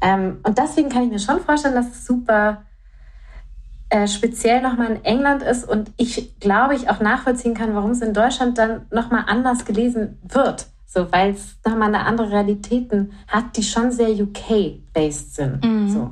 [0.00, 2.62] Ähm, und deswegen kann ich mir schon vorstellen, dass es super
[3.90, 8.00] äh, speziell nochmal in England ist und ich glaube, ich auch nachvollziehen kann, warum es
[8.00, 10.66] in Deutschland dann nochmal anders gelesen wird.
[10.86, 15.64] So, weil es nochmal eine andere Realitäten hat, die schon sehr UK-based sind.
[15.64, 15.88] Mhm.
[15.88, 16.10] So.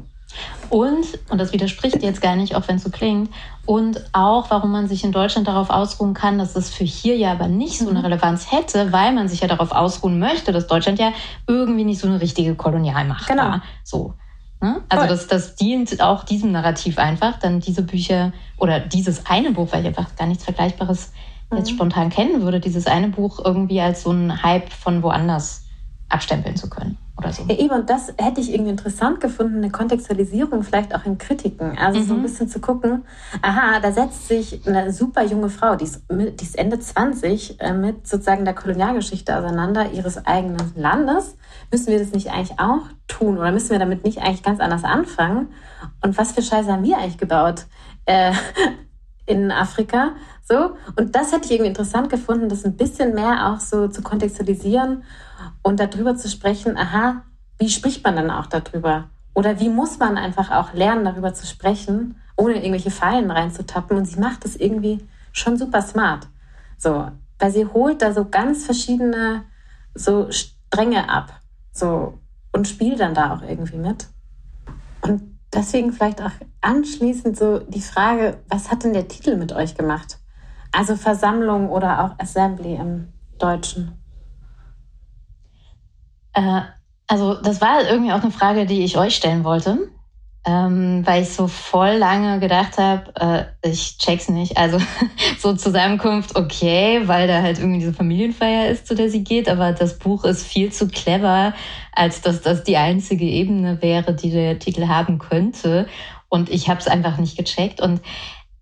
[0.71, 3.31] Und, und das widerspricht jetzt gar nicht, auch wenn es so klingt,
[3.65, 7.33] und auch, warum man sich in Deutschland darauf ausruhen kann, dass es für hier ja
[7.33, 8.05] aber nicht so eine mhm.
[8.07, 11.13] Relevanz hätte, weil man sich ja darauf ausruhen möchte, dass Deutschland ja
[11.47, 13.43] irgendwie nicht so eine richtige Kolonialmacht genau.
[13.43, 13.63] war.
[13.85, 14.15] So.
[14.61, 14.81] Ne?
[14.89, 19.69] Also das, das dient auch diesem Narrativ einfach, dann diese Bücher oder dieses eine Buch,
[19.73, 21.13] weil ich einfach gar nichts Vergleichbares
[21.51, 21.59] mhm.
[21.59, 25.65] jetzt spontan kennen würde, dieses eine Buch irgendwie als so ein Hype von woanders
[26.09, 27.43] abstempeln zu können oder so.
[27.49, 31.77] Ja, eben, und das hätte ich irgendwie interessant gefunden, eine Kontextualisierung vielleicht auch in Kritiken.
[31.77, 32.05] Also mhm.
[32.05, 32.23] so ein mhm.
[32.23, 33.05] bisschen zu gucken,
[33.43, 37.73] aha, da setzt sich eine super junge Frau, die ist, die ist Ende 20, äh,
[37.73, 41.37] mit sozusagen der Kolonialgeschichte auseinander ihres eigenen Landes.
[41.71, 44.85] Müssen wir das nicht eigentlich auch tun oder müssen wir damit nicht eigentlich ganz anders
[44.85, 45.49] anfangen?
[46.03, 47.67] Und was für Scheiße haben wir eigentlich gebaut?
[48.07, 48.33] Äh,
[49.27, 50.13] in Afrika.
[50.43, 50.77] So.
[50.97, 55.03] Und das hätte ich irgendwie interessant gefunden, das ein bisschen mehr auch so zu kontextualisieren
[55.63, 57.23] und darüber zu sprechen, aha,
[57.59, 59.11] wie spricht man dann auch darüber?
[59.35, 63.97] Oder wie muss man einfach auch lernen, darüber zu sprechen, ohne irgendwelche Fallen reinzutappen?
[63.97, 66.27] Und sie macht es irgendwie schon super smart.
[66.77, 69.45] So, weil sie holt da so ganz verschiedene
[69.95, 71.41] so Stränge ab.
[71.73, 72.19] So,
[72.53, 74.09] und spielt dann da auch irgendwie mit.
[75.03, 79.77] Und deswegen vielleicht auch anschließend so die Frage, was hat denn der Titel mit euch
[79.77, 80.19] gemacht?
[80.73, 83.98] Also Versammlung oder auch Assembly im Deutschen.
[86.39, 86.63] Äh,
[87.07, 89.79] also das war irgendwie auch eine Frage, die ich euch stellen wollte,
[90.47, 94.57] ähm, weil ich so voll lange gedacht habe, äh, ich check's nicht.
[94.57, 94.79] Also
[95.39, 99.73] so Zusammenkunft, okay, weil da halt irgendwie diese Familienfeier ist, zu der sie geht, aber
[99.73, 101.55] das Buch ist viel zu clever,
[101.93, 105.89] als dass das die einzige Ebene wäre, die der Titel haben könnte.
[106.29, 107.81] Und ich habe es einfach nicht gecheckt.
[107.81, 108.03] Und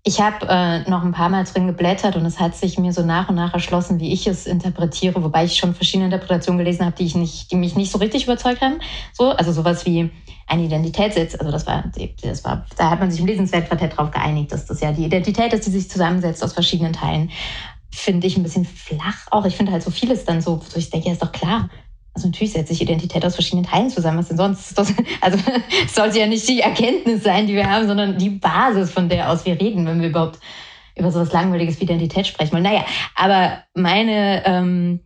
[0.07, 3.01] ich habe äh, noch ein paar Mal drin geblättert und es hat sich mir so
[3.01, 6.95] nach und nach erschlossen, wie ich es interpretiere, wobei ich schon verschiedene Interpretationen gelesen habe,
[6.95, 8.79] die ich nicht, die mich nicht so richtig überzeugt haben.
[9.11, 10.09] So, also sowas wie
[10.47, 11.35] ein Identitätssitz.
[11.35, 11.83] Also das war,
[12.21, 15.51] das war, da hat man sich im Lesenswertquartett drauf geeinigt, dass das ja die Identität
[15.51, 17.29] ist, die sich zusammensetzt aus verschiedenen Teilen.
[17.91, 19.43] Finde ich ein bisschen flach auch.
[19.43, 21.69] Ich finde halt so vieles dann so, so ich denke, ja, ist doch klar.
[22.17, 24.17] Also natürlich setzt sich Identität aus verschiedenen Teilen zusammen.
[24.17, 24.75] Was denn sonst?
[25.21, 25.37] Also
[25.85, 29.29] es sollte ja nicht die Erkenntnis sein, die wir haben, sondern die Basis, von der
[29.29, 30.39] aus wir reden, wenn wir überhaupt
[30.95, 32.63] über so etwas Langweiliges wie Identität sprechen wollen.
[32.63, 35.01] Naja, aber meine, ähm,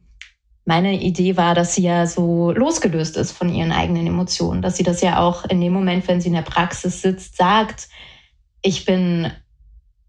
[0.63, 4.83] meine Idee war, dass sie ja so losgelöst ist von ihren eigenen Emotionen, dass sie
[4.83, 7.89] das ja auch in dem Moment, wenn sie in der Praxis sitzt, sagt,
[8.61, 9.29] ich bin,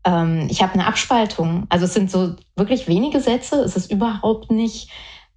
[0.04, 1.66] ähm, ich habe eine Abspaltung.
[1.68, 4.88] Also es sind so wirklich wenige Sätze, es ist überhaupt nicht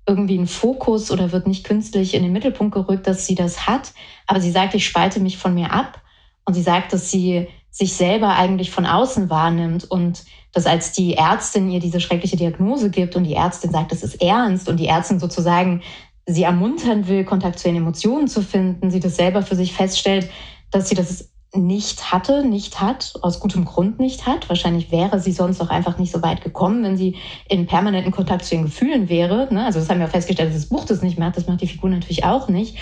[0.08, 3.94] irgendwie ein Fokus oder wird nicht künstlich in den Mittelpunkt gerückt, dass sie das hat.
[4.28, 6.02] Aber sie sagt, ich spalte mich von mir ab.
[6.46, 11.16] Und sie sagt, dass sie sich selber eigentlich von außen wahrnimmt und dass als die
[11.16, 14.88] Ärztin ihr diese schreckliche Diagnose gibt und die Ärztin sagt, das ist ernst und die
[14.88, 15.82] Ärztin sozusagen
[16.26, 20.30] sie ermuntern will, Kontakt zu ihren Emotionen zu finden, sie das selber für sich feststellt,
[20.72, 24.50] dass sie das nicht hatte, nicht hat, aus gutem Grund nicht hat.
[24.50, 27.16] Wahrscheinlich wäre sie sonst auch einfach nicht so weit gekommen, wenn sie
[27.48, 29.48] in permanenten Kontakt zu ihren Gefühlen wäre.
[29.54, 29.66] Ne?
[29.66, 31.38] Also das haben wir auch festgestellt, dass das Buch das nicht macht.
[31.38, 32.78] Das macht die Figur natürlich auch nicht.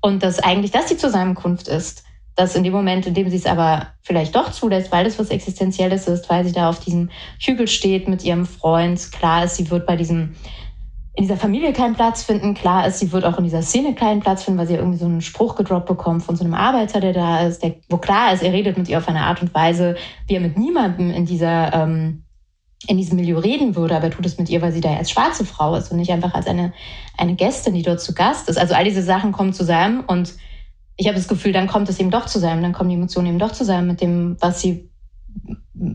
[0.00, 2.04] Und dass eigentlich das die Zusammenkunft ist.
[2.36, 5.30] Dass in dem Moment, in dem sie es aber vielleicht doch zulässt, weil es was
[5.30, 9.70] Existenzielles ist, weil sie da auf diesem Hügel steht mit ihrem Freund, klar ist, sie
[9.70, 10.34] wird bei diesem
[11.16, 12.54] in dieser Familie keinen Platz finden.
[12.54, 15.06] Klar ist, sie wird auch in dieser Szene keinen Platz finden, weil sie irgendwie so
[15.06, 18.42] einen Spruch gedroppt bekommt von so einem Arbeiter, der da ist, der, wo klar ist,
[18.42, 19.94] er redet mit ihr auf eine Art und Weise,
[20.26, 22.24] wie er mit niemandem in dieser, ähm,
[22.88, 25.10] in diesem Milieu reden würde, aber er tut es mit ihr, weil sie da als
[25.10, 26.72] schwarze Frau ist und nicht einfach als eine,
[27.16, 28.58] eine Gästin, die dort zu Gast ist.
[28.58, 30.34] Also all diese Sachen kommen zusammen und
[30.96, 33.38] ich habe das Gefühl, dann kommt es eben doch zusammen, dann kommen die Emotionen eben
[33.38, 34.90] doch zusammen mit dem, was sie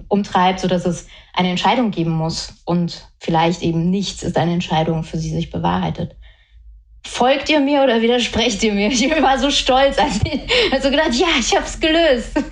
[0.08, 5.18] umtreibt, sodass es eine Entscheidung geben muss und vielleicht eben nichts ist eine Entscheidung, für
[5.18, 6.16] sie sich bewahrheitet.
[7.06, 8.90] Folgt ihr mir oder widersprecht ihr mir?
[8.90, 12.32] Ich war so stolz, als ich also gedacht, ja, ich habe es gelöst.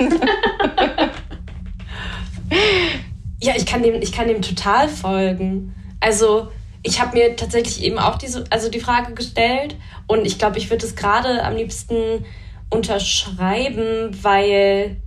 [3.40, 5.76] Ja, ich kann dem, ich kann dem total folgen.
[6.00, 6.48] Also
[6.84, 9.76] ich habe mir tatsächlich eben auch diese, also die Frage gestellt
[10.08, 12.26] und ich glaube, ich würde es gerade am liebsten
[12.70, 15.02] unterschreiben, weil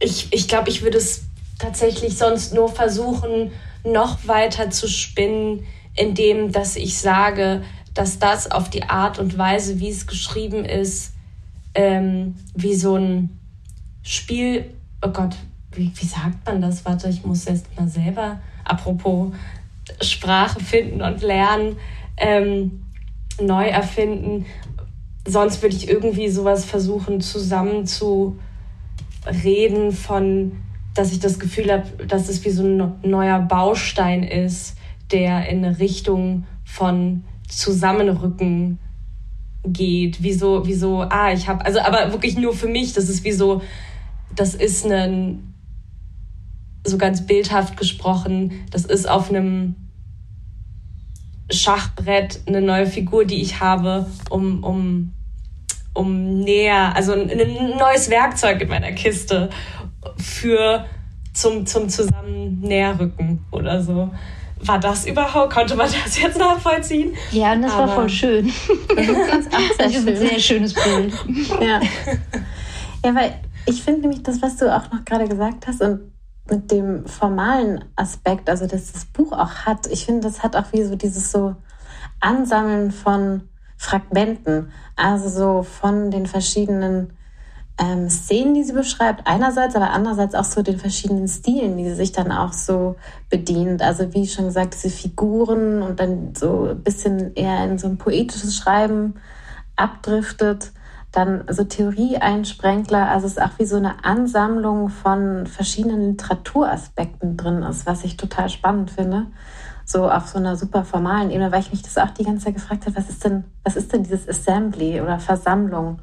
[0.00, 1.24] ich, ich glaube, ich würde es
[1.58, 3.52] tatsächlich sonst nur versuchen,
[3.84, 7.62] noch weiter zu spinnen, indem dass ich sage,
[7.94, 11.12] dass das auf die Art und Weise, wie es geschrieben ist,
[11.74, 13.38] ähm, wie so ein
[14.02, 14.70] Spiel,
[15.02, 15.36] oh Gott,
[15.72, 16.84] wie, wie sagt man das?
[16.84, 19.32] Warte, ich muss erst mal selber, apropos
[20.00, 21.76] Sprache finden und lernen,
[22.16, 22.82] ähm,
[23.40, 24.46] neu erfinden.
[25.26, 28.38] Sonst würde ich irgendwie sowas versuchen, zusammen zu
[29.44, 30.52] reden von,
[30.94, 34.76] dass ich das Gefühl habe, dass es wie so ein neuer Baustein ist,
[35.12, 38.78] der in eine Richtung von Zusammenrücken
[39.64, 40.22] geht.
[40.22, 43.62] Wie so, ah, ich habe, also aber wirklich nur für mich, das ist wie so,
[44.34, 45.54] das ist ein,
[46.86, 49.74] so ganz bildhaft gesprochen, das ist auf einem
[51.50, 55.12] Schachbrett eine neue Figur, die ich habe, um, um,
[55.94, 59.50] um näher, also ein, ein neues Werkzeug in meiner Kiste
[60.16, 60.84] für
[61.32, 64.10] zum, zum zusammen näherrücken oder so.
[64.62, 65.54] War das überhaupt?
[65.54, 67.16] Konnte man das jetzt nachvollziehen?
[67.30, 68.46] Ja, und das Aber war voll schön.
[68.96, 70.08] das ist auch sehr, schön.
[70.08, 71.14] ein sehr schönes Bild.
[71.60, 71.80] Ja.
[73.04, 76.12] ja, weil ich finde nämlich das, was du auch noch gerade gesagt hast und
[76.50, 80.72] mit dem formalen Aspekt, also dass das Buch auch hat, ich finde, das hat auch
[80.72, 81.54] wie so dieses so
[82.18, 83.48] Ansammeln von
[83.80, 87.14] Fragmenten, also so von den verschiedenen
[87.80, 91.94] ähm, Szenen, die sie beschreibt, einerseits, aber andererseits auch so den verschiedenen Stilen, die sie
[91.94, 92.96] sich dann auch so
[93.30, 93.80] bedient.
[93.80, 97.96] Also wie schon gesagt, diese Figuren und dann so ein bisschen eher in so ein
[97.96, 99.14] poetisches Schreiben
[99.76, 100.72] abdriftet
[101.12, 107.62] dann so Theorie-Einsprenkler, also es ist auch wie so eine Ansammlung von verschiedenen Literaturaspekten drin
[107.62, 109.26] ist, was ich total spannend finde.
[109.92, 112.54] So auf so einer super formalen Ebene, weil ich mich das auch die ganze Zeit
[112.54, 116.00] gefragt habe, was ist denn, was ist denn dieses Assembly oder Versammlung?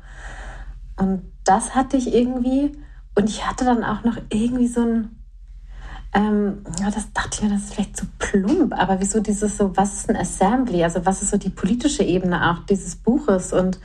[0.97, 2.73] Und das hatte ich irgendwie
[3.15, 5.16] und ich hatte dann auch noch irgendwie so ein,
[6.13, 9.76] ähm, ja, das dachte ich mir, das ist vielleicht zu plump, aber wieso dieses so,
[9.76, 10.84] was ist ein Assembly?
[10.84, 13.80] Also was ist so die politische Ebene auch dieses Buches und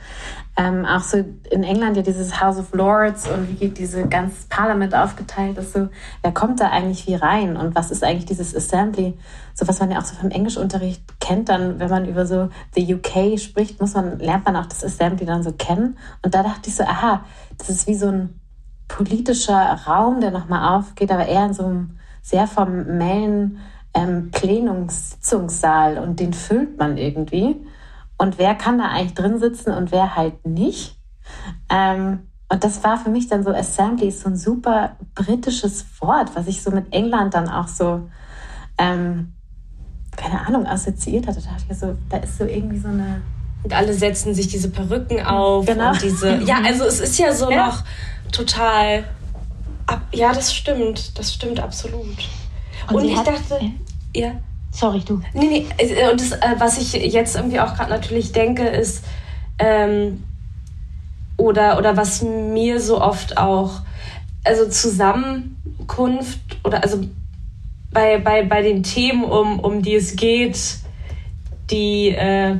[0.55, 1.17] ähm, auch so
[1.51, 5.73] in England ja dieses House of Lords und wie geht diese ganze Parlament aufgeteilt ist,
[5.73, 5.89] so,
[6.21, 9.17] wer kommt da eigentlich wie rein und was ist eigentlich dieses Assembly?
[9.53, 12.95] So was man ja auch so vom Englischunterricht kennt, dann, wenn man über so the
[12.95, 15.97] UK spricht, muss man, lernt man auch das Assembly dann so kennen.
[16.21, 17.25] Und da dachte ich so, aha,
[17.57, 18.39] das ist wie so ein
[18.87, 23.59] politischer Raum, der nochmal aufgeht, aber eher in so einem sehr formellen
[23.93, 27.57] ähm, Plenumssitzungssaal und den füllt man irgendwie.
[28.17, 30.97] Und wer kann da eigentlich drin sitzen und wer halt nicht?
[31.69, 36.35] Ähm, und das war für mich dann so, Assembly ist so ein super britisches Wort,
[36.35, 38.09] was ich so mit England dann auch so,
[38.77, 39.33] ähm,
[40.15, 41.41] keine Ahnung, assoziiert hatte.
[41.41, 43.21] Da dachte ich so, da ist so irgendwie so eine.
[43.63, 45.65] Und alle setzen sich diese Perücken auf.
[45.65, 45.91] Genau.
[45.91, 47.67] Und diese, ja, also es ist ja so ja.
[47.67, 47.83] noch
[48.31, 49.05] total
[49.87, 51.17] Ab, ja, das stimmt.
[51.17, 52.17] Das stimmt absolut.
[52.89, 53.59] Und, und ich hat, dachte,
[54.15, 54.31] ja.
[54.71, 55.21] Sorry, du.
[55.33, 55.67] Nee, nee.
[55.77, 59.03] Äh, und das, äh, was ich jetzt irgendwie auch gerade natürlich denke, ist,
[59.59, 60.23] ähm,
[61.37, 63.81] oder, oder was mir so oft auch,
[64.43, 67.03] also Zusammenkunft oder also
[67.91, 70.57] bei, bei, bei den Themen, um, um die es geht,
[71.69, 72.57] die äh,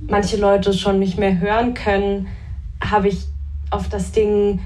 [0.00, 2.28] manche Leute schon nicht mehr hören können,
[2.82, 3.24] habe ich
[3.70, 4.60] auf das Ding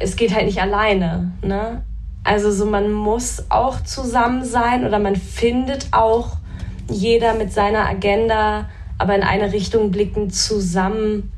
[0.00, 1.32] es geht halt nicht alleine.
[1.42, 1.82] Ne?
[2.24, 6.36] Also so man muss auch zusammen sein oder man findet auch
[6.88, 8.68] jeder mit seiner Agenda,
[8.98, 11.32] aber in eine Richtung blickend zusammen.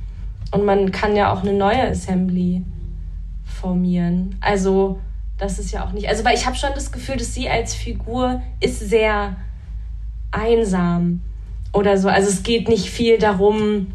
[0.51, 2.63] Und man kann ja auch eine neue Assembly
[3.45, 4.37] formieren.
[4.41, 5.01] Also
[5.39, 6.09] das ist ja auch nicht.
[6.09, 9.37] Also weil ich habe schon das Gefühl, dass sie als Figur ist sehr
[10.31, 11.23] einsam
[11.73, 12.09] oder so.
[12.09, 13.89] Also es geht nicht viel darum,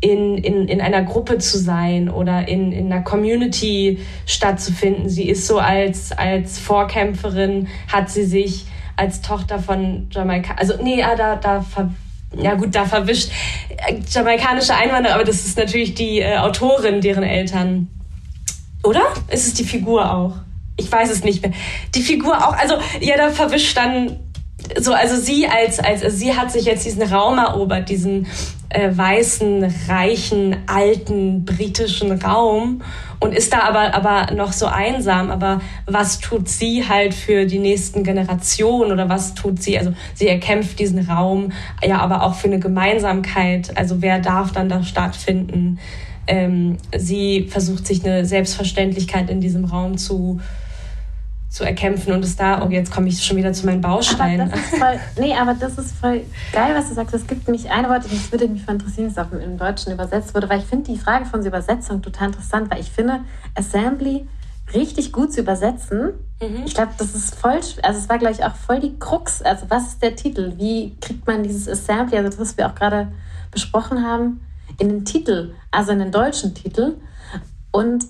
[0.00, 5.08] in, in, in einer Gruppe zu sein oder in, in einer Community stattzufinden.
[5.08, 8.66] Sie ist so als, als Vorkämpferin, hat sie sich
[8.96, 11.90] als Tochter von Jamaika, also nee, ah, da, da ver,
[12.36, 13.30] ja gut, da verwischt
[13.70, 17.88] äh, jamaikanische Einwanderer, aber das ist natürlich die äh, Autorin, deren Eltern,
[18.84, 19.02] oder?
[19.30, 20.36] Ist es die Figur auch?
[20.76, 21.52] ich weiß es nicht mehr.
[21.94, 24.18] Die Figur auch, also ja, da verwischt dann
[24.78, 28.26] so, also sie als, als also sie hat sich jetzt diesen Raum erobert, diesen
[28.68, 32.82] äh, weißen, reichen, alten britischen Raum
[33.20, 35.30] und ist da aber, aber noch so einsam.
[35.30, 39.78] Aber was tut sie halt für die nächsten Generationen oder was tut sie?
[39.78, 41.52] Also sie erkämpft diesen Raum,
[41.82, 43.76] ja, aber auch für eine Gemeinsamkeit.
[43.76, 45.78] Also wer darf dann da stattfinden?
[46.26, 50.40] Ähm, sie versucht sich eine Selbstverständlichkeit in diesem Raum zu
[51.54, 54.50] zu erkämpfen und es da, oh, jetzt komme ich schon wieder zu meinen Bausteinen.
[54.50, 57.14] Aber voll, nee, aber das ist voll geil, was du sagst.
[57.14, 60.48] Es gibt nämlich ein Wort, das würde mich interessieren, das auch im Deutschen übersetzt wurde,
[60.48, 63.20] weil ich finde die Frage von der Übersetzung total interessant, weil ich finde
[63.54, 64.26] Assembly
[64.74, 66.14] richtig gut zu übersetzen.
[66.42, 66.64] Mhm.
[66.66, 69.40] Ich glaube, das ist voll, also es war gleich auch voll die Krux.
[69.40, 70.54] Also was ist der Titel?
[70.56, 73.12] Wie kriegt man dieses Assembly, also das, was wir auch gerade
[73.52, 74.40] besprochen haben,
[74.80, 76.96] in den Titel, also in den deutschen Titel?
[77.70, 78.06] Und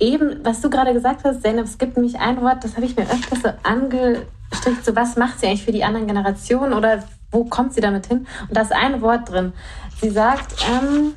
[0.00, 2.96] eben, was du gerade gesagt hast, Zeynep, es gibt nämlich ein Wort, das habe ich
[2.96, 7.44] mir öfters so angestrichen, so was macht sie eigentlich für die anderen Generationen oder wo
[7.44, 8.26] kommt sie damit hin?
[8.48, 9.52] Und da ist ein Wort drin.
[10.00, 11.12] Sie sagt ähm,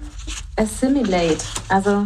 [0.58, 1.44] assimilate.
[1.70, 2.06] Also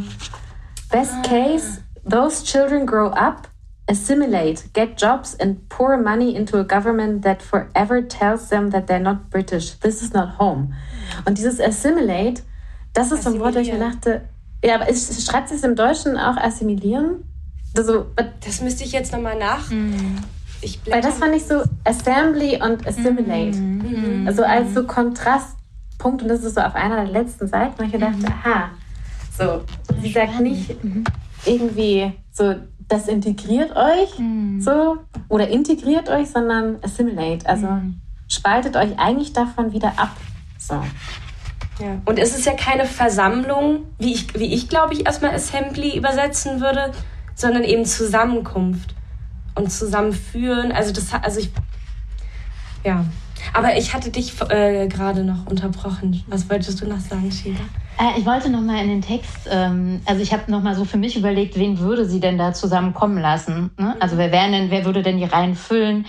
[0.89, 1.21] best ah.
[1.23, 3.49] case, those children grow up,
[3.89, 8.99] assimilate, get jobs and pour money into a government that forever tells them that they're
[8.99, 9.77] not British.
[9.79, 10.73] This is not home.
[11.25, 12.43] Und dieses assimilate,
[12.93, 14.21] das ist so ein Wort, wo ich mir dachte,
[14.63, 17.23] ja, aber ist, schreibt es im Deutschen auch assimilieren?
[17.75, 18.07] Also,
[18.43, 19.69] das müsste ich jetzt nochmal nach.
[19.69, 20.17] Mhm.
[20.89, 23.57] Weil das fand ich so Assembly und Assimilate.
[23.57, 24.27] Mhm.
[24.27, 27.91] Also als so Kontrastpunkt und das ist so auf einer der letzten Seiten, wo ich
[27.91, 28.25] dachte, mhm.
[28.25, 28.69] aha,
[29.37, 29.61] so,
[30.01, 31.03] sie sagt nicht mhm.
[31.45, 32.55] irgendwie so,
[32.87, 34.61] das integriert euch mhm.
[34.61, 34.97] so
[35.29, 37.47] oder integriert euch, sondern assimilate.
[37.47, 38.01] Also mhm.
[38.27, 40.15] spaltet euch eigentlich davon wieder ab.
[40.57, 40.81] So.
[41.79, 42.01] Ja.
[42.05, 46.59] Und es ist ja keine Versammlung, wie ich, wie ich glaube ich erstmal Assembly übersetzen
[46.59, 46.91] würde,
[47.35, 48.95] sondern eben Zusammenkunft
[49.55, 50.71] und zusammenführen.
[50.71, 51.51] Also das, also ich,
[52.83, 53.05] ja.
[53.53, 56.23] Aber ich hatte dich äh, gerade noch unterbrochen.
[56.27, 57.59] Was wolltest du noch sagen, Sheila?
[57.99, 60.85] Äh, ich wollte noch mal in den Text, ähm, also ich habe noch mal so
[60.85, 63.71] für mich überlegt, wen würde sie denn da zusammenkommen lassen?
[63.77, 63.95] Ne?
[63.99, 66.05] Also wer wären denn, wer würde denn die Reihen füllen?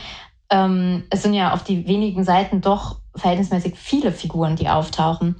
[0.50, 5.36] Ähm, es sind ja auf die wenigen Seiten doch verhältnismäßig viele Figuren, die auftauchen.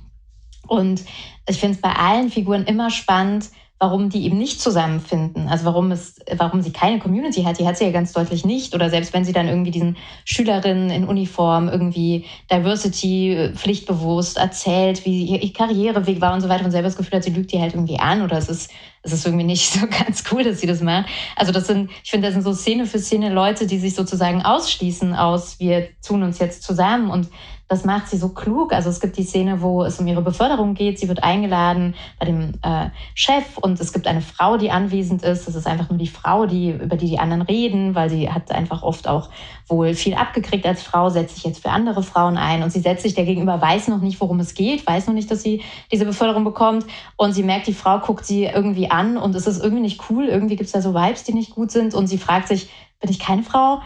[0.68, 1.02] Und
[1.48, 3.50] ich finde es bei allen Figuren immer spannend,
[3.80, 5.46] warum die eben nicht zusammenfinden.
[5.48, 8.74] Also warum es, warum sie keine Community hat, die hat sie ja ganz deutlich nicht.
[8.74, 15.26] Oder selbst wenn sie dann irgendwie diesen Schülerinnen in Uniform irgendwie Diversity pflichtbewusst erzählt, wie
[15.26, 17.74] ihr Karriereweg war und so weiter und selber das Gefühl hat, sie lügt die halt
[17.74, 20.80] irgendwie an oder es ist, es ist irgendwie nicht so ganz cool, dass sie das
[20.80, 21.06] macht.
[21.36, 24.42] Also das sind, ich finde, das sind so Szene für Szene Leute, die sich sozusagen
[24.42, 27.28] ausschließen aus, wir tun uns jetzt zusammen und
[27.68, 28.72] das macht sie so klug.
[28.72, 30.98] Also es gibt die Szene, wo es um ihre Beförderung geht.
[30.98, 35.46] Sie wird eingeladen bei dem äh, Chef und es gibt eine Frau, die anwesend ist.
[35.46, 38.50] Das ist einfach nur die Frau, die, über die die anderen reden, weil sie hat
[38.52, 39.28] einfach oft auch
[39.66, 43.02] wohl viel abgekriegt als Frau, setzt sich jetzt für andere Frauen ein und sie setzt
[43.02, 45.62] sich der gegenüber, weiß noch nicht, worum es geht, weiß noch nicht, dass sie
[45.92, 49.62] diese Beförderung bekommt und sie merkt, die Frau guckt sie irgendwie an und es ist
[49.62, 50.26] irgendwie nicht cool.
[50.26, 53.10] Irgendwie gibt es da so Vibes, die nicht gut sind und sie fragt sich, bin
[53.10, 53.80] ich keine Frau?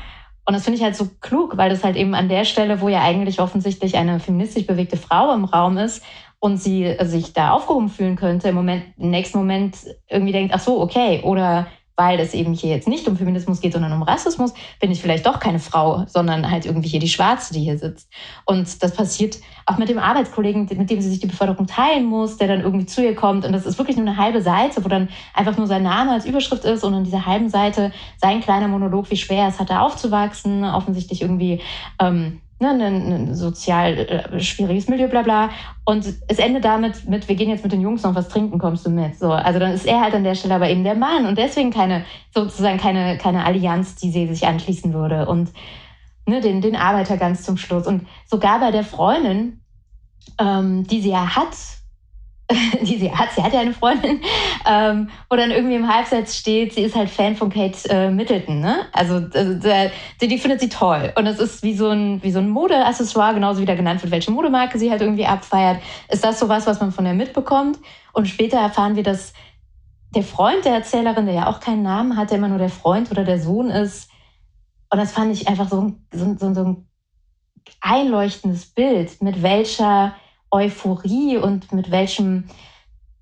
[0.45, 2.89] Und das finde ich halt so klug, weil das halt eben an der Stelle, wo
[2.89, 6.03] ja eigentlich offensichtlich eine feministisch bewegte Frau im Raum ist
[6.41, 9.77] und sie sich da aufgehoben fühlen könnte, im Moment, im nächsten Moment
[10.09, 13.73] irgendwie denkt, ach so, okay, oder weil es eben hier jetzt nicht um Feminismus geht,
[13.73, 17.53] sondern um Rassismus, bin ich vielleicht doch keine Frau, sondern halt irgendwie hier die Schwarze,
[17.53, 18.09] die hier sitzt.
[18.45, 22.37] Und das passiert auch mit dem Arbeitskollegen, mit dem sie sich die Beförderung teilen muss,
[22.37, 23.45] der dann irgendwie zu ihr kommt.
[23.45, 26.25] Und das ist wirklich nur eine halbe Seite, wo dann einfach nur sein Name als
[26.25, 30.65] Überschrift ist und in dieser halben Seite sein kleiner Monolog, wie schwer es hatte aufzuwachsen,
[30.65, 31.61] offensichtlich irgendwie
[32.01, 35.51] ähm, ne, ein, ein sozial äh, schwieriges Milieu, bla bla.
[35.85, 38.87] Und es endet damit mit, wir gehen jetzt mit den Jungs noch was trinken, kommst
[38.87, 39.19] du mit?
[39.19, 41.71] So, also dann ist er halt an der Stelle aber eben der Mann und deswegen
[41.71, 42.05] keine,
[42.35, 45.27] sozusagen keine, keine Allianz, die sie sich anschließen würde.
[45.27, 45.51] Und
[46.27, 47.87] ne, den, den Arbeiter ganz zum Schluss.
[47.87, 49.61] Und sogar bei der Freundin,
[50.39, 51.57] ähm, die sie ja hat,
[52.83, 54.21] die sie hat, sie hat ja eine Freundin,
[54.67, 58.61] ähm, wo dann irgendwie im Halbsatz steht, sie ist halt Fan von Kate äh, Middleton,
[58.61, 58.87] ne?
[58.93, 59.69] Also, also
[60.21, 61.13] die, die findet sie toll.
[61.17, 64.13] Und es ist wie so ein, wie so ein Modeaccessoire, genauso wie da genannt wird,
[64.13, 65.83] welche Modemarke sie halt irgendwie abfeiert.
[66.09, 67.79] Ist das sowas, was man von der mitbekommt?
[68.13, 69.33] Und später erfahren wir, dass
[70.15, 73.11] der Freund der Erzählerin, der ja auch keinen Namen hat, der immer nur der Freund
[73.11, 74.11] oder der Sohn ist.
[74.91, 76.89] Und das fand ich einfach so, so, so, so ein
[77.81, 80.15] einleuchtendes Bild, mit welcher
[80.53, 82.45] Euphorie und mit welchem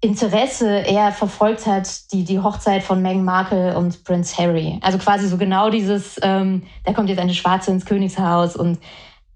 [0.03, 4.78] Interesse er verfolgt hat, die, die Hochzeit von Meghan Markle und Prince Harry.
[4.83, 8.78] Also quasi so genau dieses, ähm, da kommt jetzt eine Schwarze ins Königshaus und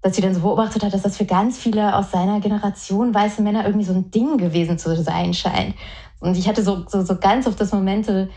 [0.01, 3.41] dass sie dann so beobachtet hat, dass das für ganz viele aus seiner Generation weiße
[3.41, 5.75] Männer irgendwie so ein Ding gewesen zu sein scheint.
[6.19, 8.29] Und ich hatte so, so, so ganz oft das Momente,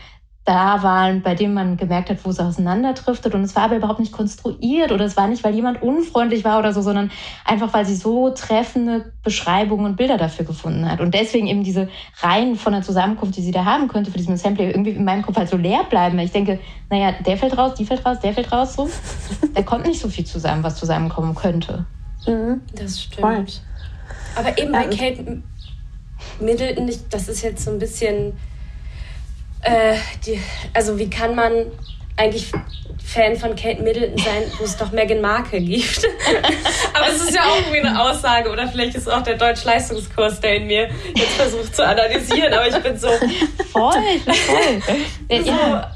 [0.45, 3.35] da waren, bei denen man gemerkt hat, wo es auseinanderdriftet.
[3.35, 6.57] Und es war aber überhaupt nicht konstruiert oder es war nicht, weil jemand unfreundlich war
[6.59, 7.11] oder so, sondern
[7.45, 11.01] einfach, weil sie so treffende Beschreibungen und Bilder dafür gefunden hat.
[11.01, 11.89] Und deswegen eben diese
[12.21, 15.21] Reihen von der Zusammenkunft, die sie da haben könnte für diesen Assembly, irgendwie in meinem
[15.21, 16.17] Kopf halt so leer bleiben.
[16.19, 16.59] Ich denke,
[16.89, 18.89] naja, der fällt raus, die fällt raus, der fällt raus, so.
[19.53, 21.85] Da kommt nicht so viel zusammen, was zusammenkommen könnte.
[22.25, 22.61] Mhm.
[22.73, 23.21] Das stimmt.
[23.21, 23.45] Voll.
[24.35, 25.43] Aber eben bei Kate
[26.39, 28.33] Middleton, das ist jetzt so ein bisschen
[29.61, 29.95] äh,
[30.25, 30.39] die,
[30.73, 31.65] also wie kann man
[32.17, 32.51] eigentlich
[33.09, 36.05] Fan von Kate Middleton sein, wo es doch Meghan Markle gibt.
[36.93, 40.57] aber es ist ja auch irgendwie eine Aussage oder vielleicht ist auch der Deutsch-Leistungskurs, der
[40.57, 43.07] in mir jetzt versucht zu analysieren, aber ich bin so...
[43.71, 43.93] Voll,
[44.25, 45.39] voll.
[45.43, 45.91] ja.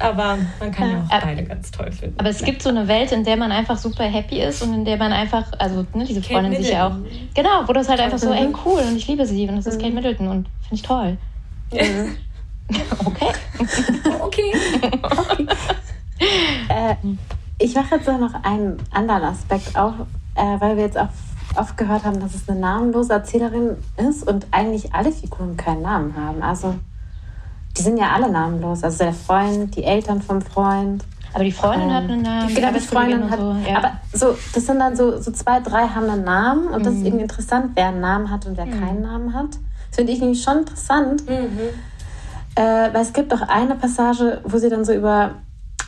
[0.00, 2.18] aber man kann ja, auch beide ganz toll finden.
[2.18, 4.84] Aber es gibt so eine Welt, in der man einfach super happy ist und in
[4.84, 6.96] der man einfach, also ne, diese Freundin sich ja auch,
[7.34, 9.80] genau, wo das halt einfach so, ey, cool und ich liebe sie und das ist
[9.80, 11.18] Kate Middleton und finde ich toll.
[11.72, 12.16] Mhm.
[13.04, 13.32] Okay.
[14.20, 14.52] okay.
[15.00, 15.46] okay.
[16.68, 16.94] äh,
[17.58, 19.94] ich mache jetzt noch einen anderen Aspekt auf,
[20.34, 21.08] äh, weil wir jetzt auch
[21.56, 26.16] oft gehört haben, dass es eine namenlose Erzählerin ist und eigentlich alle Figuren keinen Namen
[26.16, 26.42] haben.
[26.42, 26.74] Also
[27.76, 28.84] die sind ja alle namenlos.
[28.84, 31.04] Also der Freund, die Eltern vom Freund.
[31.32, 32.54] Aber die Freundin ähm, hat einen Namen.
[32.54, 33.40] Genau, die Freundin hat.
[33.40, 33.78] So, ja.
[33.78, 36.84] Aber so, das sind dann so, so zwei, drei haben einen Namen und mhm.
[36.84, 37.06] das ist mhm.
[37.06, 38.80] irgendwie interessant, wer einen Namen hat und wer mhm.
[38.80, 39.50] keinen Namen hat.
[39.88, 41.28] Das finde ich nämlich schon interessant.
[41.28, 41.70] Mhm.
[42.56, 45.32] Äh, weil es gibt auch eine Passage, wo sie dann so über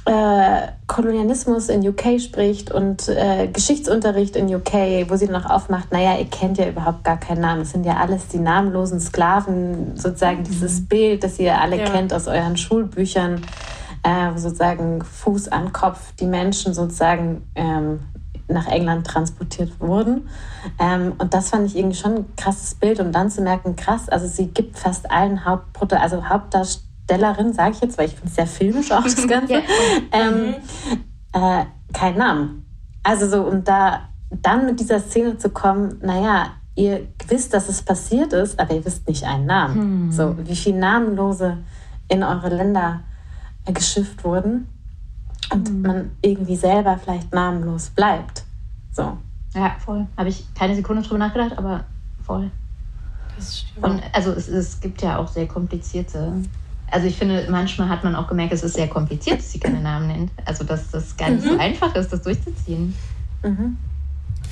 [0.07, 5.93] äh, Kolonialismus in UK spricht und äh, Geschichtsunterricht in UK, wo sie dann auch aufmacht,
[5.93, 7.61] naja, ihr kennt ja überhaupt gar keinen Namen.
[7.61, 10.45] Das sind ja alles die namenlosen Sklaven, sozusagen mhm.
[10.45, 11.85] dieses Bild, das ihr alle ja.
[11.85, 13.43] kennt aus euren Schulbüchern,
[14.05, 18.01] äh, wo sozusagen Fuß an Kopf die Menschen sozusagen ähm,
[18.49, 20.28] nach England transportiert wurden.
[20.78, 23.01] Ähm, und das fand ich irgendwie schon ein krasses Bild.
[23.01, 27.80] Und dann zu merken, krass, also sie gibt fast allen Hauptprote also Hauptdarstellerinnen, sage ich
[27.80, 29.61] jetzt, weil ich finde es sehr filmisch auch das Ganze, ja.
[30.12, 30.55] ähm,
[31.32, 32.66] äh, keinen Namen.
[33.03, 37.82] Also so, und da dann mit dieser Szene zu kommen, naja, ihr wisst, dass es
[37.82, 39.74] passiert ist, aber ihr wisst nicht einen Namen.
[39.74, 40.12] Hm.
[40.12, 41.59] So, wie viele Namenlose
[42.09, 43.01] in eure Länder
[43.64, 44.68] geschifft wurden
[45.53, 45.82] und mhm.
[45.82, 48.44] man irgendwie selber vielleicht namenlos bleibt.
[48.92, 49.16] So.
[49.55, 50.07] Ja, voll.
[50.16, 51.84] Habe ich keine Sekunde drüber nachgedacht, aber
[52.22, 52.51] voll.
[53.36, 53.86] Das stimmt.
[53.86, 56.32] Und also es, es gibt ja auch sehr komplizierte.
[56.90, 59.80] Also ich finde, manchmal hat man auch gemerkt, es ist sehr kompliziert, dass sie keine
[59.80, 60.30] Namen nennt.
[60.44, 61.51] Also dass das gar nicht mhm.
[61.51, 62.94] so einfach ist, das durchzuziehen.
[63.42, 63.76] Mhm.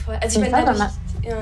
[0.04, 0.16] Voll.
[0.20, 0.90] Also ich, ich meine, man,
[1.22, 1.36] ja.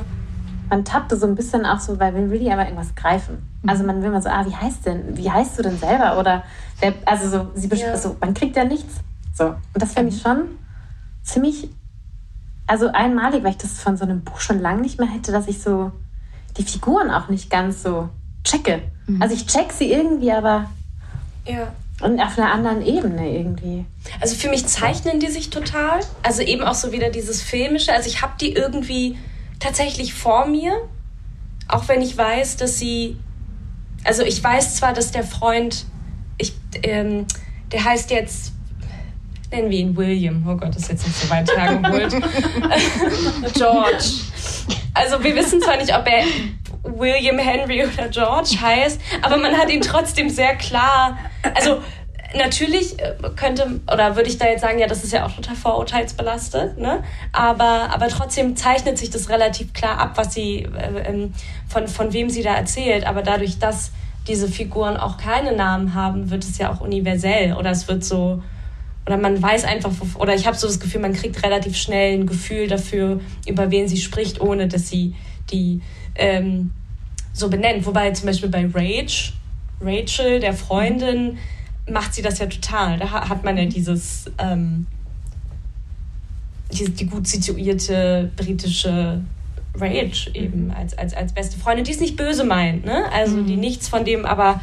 [0.69, 3.39] man tappte so ein bisschen auch so, weil will ja aber irgendwas greifen.
[3.63, 3.69] Mhm.
[3.69, 6.19] Also man will mal so, ah, wie heißt denn, wie heißt du denn selber?
[6.19, 6.45] Oder
[6.81, 7.97] wer, also so, sie ja.
[7.97, 8.97] so, man kriegt ja nichts.
[9.33, 9.47] So.
[9.47, 10.49] Und das fände ich schon
[11.23, 11.69] ziemlich,
[12.67, 15.49] also einmalig, weil ich das von so einem Buch schon lange nicht mehr hätte, dass
[15.49, 15.93] ich so
[16.57, 18.09] die Figuren auch nicht ganz so
[18.45, 18.83] checke.
[19.07, 19.23] Mhm.
[19.23, 20.69] Also ich check sie irgendwie, aber
[21.47, 21.73] ja.
[22.01, 23.85] Und auf einer anderen Ebene irgendwie.
[24.21, 26.01] Also für mich zeichnen die sich total.
[26.23, 27.93] Also eben auch so wieder dieses Filmische.
[27.93, 29.17] Also ich habe die irgendwie
[29.61, 30.73] tatsächlich vor mir.
[31.69, 33.17] Auch wenn ich weiß, dass sie.
[34.05, 35.87] Also ich weiß zwar, dass der Freund.
[36.39, 37.27] Ich, ähm,
[37.71, 38.53] der heißt jetzt
[39.53, 40.45] nennen wir ihn William.
[40.49, 42.13] Oh Gott, das ist jetzt nicht so weit hergeholt.
[43.55, 44.05] George.
[44.95, 46.25] Also wir wissen zwar nicht, ob er
[46.85, 51.19] William Henry oder George heißt, aber man hat ihn trotzdem sehr klar.
[51.55, 51.81] Also
[52.37, 55.55] natürlich äh, könnte oder würde ich da jetzt sagen, ja, das ist ja auch total
[55.55, 57.03] vorurteilsbelastet, ne?
[57.33, 61.35] Aber, aber trotzdem zeichnet sich das relativ klar ab, was sie äh, ähm,
[61.69, 63.07] von, von wem sie da erzählt.
[63.07, 63.93] Aber dadurch, dass
[64.29, 68.43] diese Figuren auch keine Namen haben, wird es ja auch universell oder es wird so
[69.07, 72.27] oder man weiß einfach, oder ich habe so das Gefühl, man kriegt relativ schnell ein
[72.27, 75.15] Gefühl dafür, über wen sie spricht, ohne dass sie
[75.51, 75.81] die
[76.15, 76.71] ähm,
[77.33, 77.85] so benennt.
[77.85, 79.33] Wobei zum Beispiel bei Rage,
[79.81, 81.39] Rachel, der Freundin,
[81.91, 82.99] macht sie das ja total.
[82.99, 84.87] Da hat man ja dieses, ähm,
[86.71, 89.21] die, die gut situierte britische
[89.75, 93.11] Rage eben als, als, als beste Freundin, die es nicht böse meint, ne?
[93.13, 93.61] Also die mhm.
[93.61, 94.61] nichts von dem, aber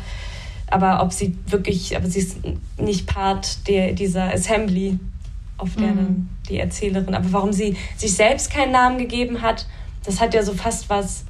[0.71, 2.37] aber ob sie wirklich, aber sie ist
[2.77, 4.99] nicht Part der, dieser Assembly,
[5.57, 6.29] auf der mhm.
[6.47, 9.67] die Erzählerin, aber warum sie sich selbst keinen Namen gegeben hat,
[10.05, 11.25] das hat ja so fast was,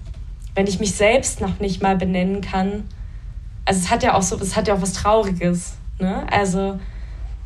[0.56, 2.84] wenn ich mich selbst noch nicht mal benennen kann.
[3.66, 5.78] Also es hat ja auch so, es hat ja auch was Trauriges.
[6.00, 6.26] Ne?
[6.32, 6.80] Also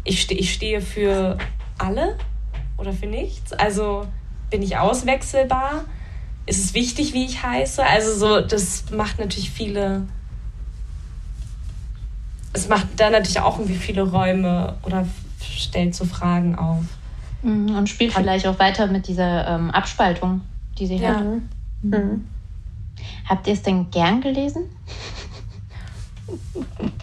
[0.04, 1.38] ich, ste ich stehe für
[1.78, 2.18] alle
[2.78, 3.54] oder für nichts.
[3.54, 4.06] Also
[4.50, 5.86] bin ich auswechselbar?
[6.46, 7.84] Ist es wichtig, wie ich heiße?
[7.86, 10.06] Also so, das macht natürlich viele
[12.54, 15.06] es macht da natürlich auch irgendwie viele Räume oder
[15.42, 16.84] stellt so Fragen auf.
[17.42, 20.42] Mhm, und spielt vielleicht auch weiter mit dieser ähm, Abspaltung,
[20.78, 21.16] die sie ja.
[21.16, 21.24] hat.
[21.24, 21.42] Mhm.
[21.82, 22.28] mhm.
[23.28, 24.70] Habt ihr es denn gern gelesen?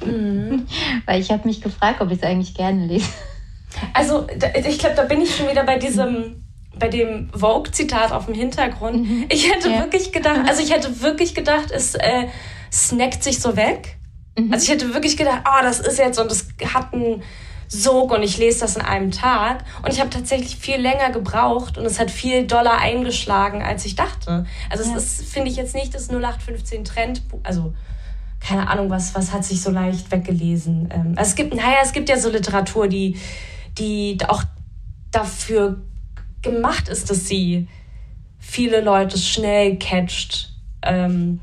[0.04, 0.66] Mhm.
[1.04, 3.08] Weil ich habe mich gefragt, ob ich es eigentlich gerne lese.
[3.92, 4.26] Also
[4.64, 6.42] ich glaube, da bin ich schon wieder bei diesem,
[6.78, 9.08] bei dem Vogue-Zitat auf dem Hintergrund.
[9.08, 9.26] Mhm.
[9.28, 9.80] Ich hätte ja.
[9.80, 12.26] wirklich gedacht, also ich hätte wirklich gedacht, es äh,
[12.72, 13.96] snackt sich so weg.
[14.36, 14.52] Mhm.
[14.52, 17.22] Also ich hätte wirklich gedacht, oh, das ist jetzt und es hat einen
[17.68, 19.64] Sog und ich lese das in einem Tag.
[19.82, 23.94] Und ich habe tatsächlich viel länger gebraucht und es hat viel doller eingeschlagen, als ich
[23.94, 24.44] dachte.
[24.68, 24.96] Also ja.
[24.96, 27.72] es ist, finde ich jetzt nicht das 0815 Trend, also
[28.40, 30.88] keine Ahnung, was, was hat sich so leicht weggelesen.
[30.92, 33.16] Ähm, also es gibt, naja, es gibt ja so Literatur, die,
[33.78, 34.42] die auch
[35.12, 35.80] dafür
[36.42, 37.68] gemacht ist, dass sie
[38.38, 40.54] viele Leute schnell catcht.
[40.82, 41.40] Ähm,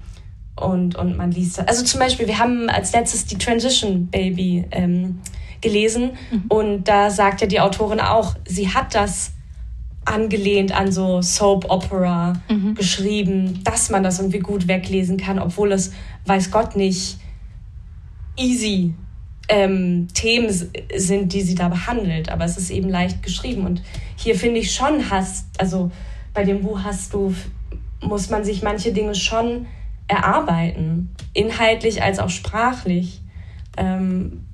[0.60, 1.60] und, und man liest.
[1.68, 5.20] Also zum Beispiel, wir haben als letztes die Transition Baby ähm,
[5.62, 6.44] gelesen mhm.
[6.50, 9.32] und da sagt ja die Autorin auch, sie hat das
[10.06, 12.76] angelehnt an so Soap Opera mhm.
[12.76, 15.92] geschrieben, dass man das irgendwie gut weglesen kann, obwohl es,
[16.26, 17.18] weiß Gott nicht,
[18.38, 18.94] easy
[19.50, 20.50] ähm, Themen
[20.96, 22.30] sind, die sie da behandelt.
[22.30, 23.66] Aber es ist eben leicht geschrieben.
[23.66, 23.82] Und
[24.16, 25.92] hier finde ich schon, hast, also
[26.34, 27.34] bei dem Buch hast du,
[28.02, 29.66] muss man sich manche Dinge schon
[30.08, 33.22] erarbeiten, inhaltlich als auch sprachlich.
[33.78, 34.46] Ähm,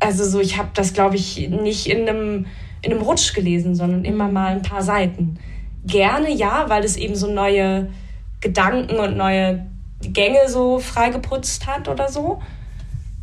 [0.00, 2.46] also so, ich habe das, glaube ich, nicht in einem
[2.82, 5.38] in einem Rutsch gelesen, sondern immer mal ein paar Seiten.
[5.86, 7.88] Gerne ja, weil es eben so neue
[8.40, 9.66] Gedanken und neue
[10.02, 12.42] Gänge so freigeputzt hat oder so.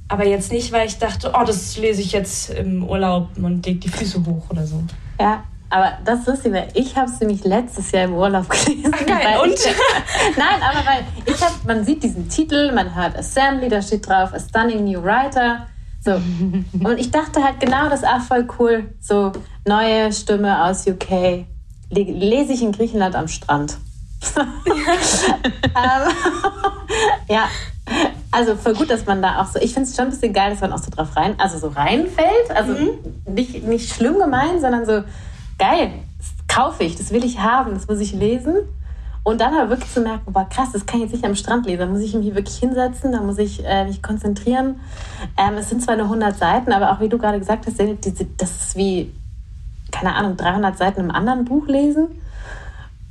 [0.07, 3.80] Aber jetzt nicht, weil ich dachte, oh, das lese ich jetzt im Urlaub und leg
[3.82, 4.84] die Füße hoch oder so.
[5.19, 8.91] Ja, aber das ist lustig, weil ich habe es nämlich letztes Jahr im Urlaub gelesen.
[8.91, 9.53] Geil, und?
[9.53, 9.65] Ich,
[10.38, 14.34] nein, aber weil ich habe, man sieht diesen Titel, man hört Assembly, da steht drauf
[14.34, 15.67] A Stunning New Writer.
[16.03, 16.11] So.
[16.74, 18.89] Und ich dachte halt genau, das ist auch voll cool.
[18.99, 19.32] So,
[19.65, 21.45] neue Stimme aus UK.
[21.89, 23.78] Lese ich in Griechenland am Strand.
[24.36, 24.45] ähm,
[27.28, 27.47] ja,
[28.32, 30.51] also voll gut, dass man da auch so, ich finde es schon ein bisschen geil,
[30.51, 32.51] dass man auch so drauf rein, also so reinfällt.
[32.53, 32.89] Also mhm.
[33.26, 35.03] nicht, nicht schlimm gemeint, sondern so
[35.62, 38.55] geil, das kaufe ich, das will ich haben, das muss ich lesen.
[39.24, 41.68] Und dann aber wirklich zu merken, boah, krass, das kann ich jetzt nicht am Strand
[41.68, 41.82] lesen.
[41.82, 44.80] Da muss ich mich wirklich hinsetzen, da muss ich äh, mich konzentrieren.
[45.38, 48.51] Ähm, es sind zwar nur 100 Seiten, aber auch wie du gerade gesagt hast, das
[48.51, 49.14] ist wie,
[49.91, 52.07] keine Ahnung, 300 Seiten im anderen Buch lesen.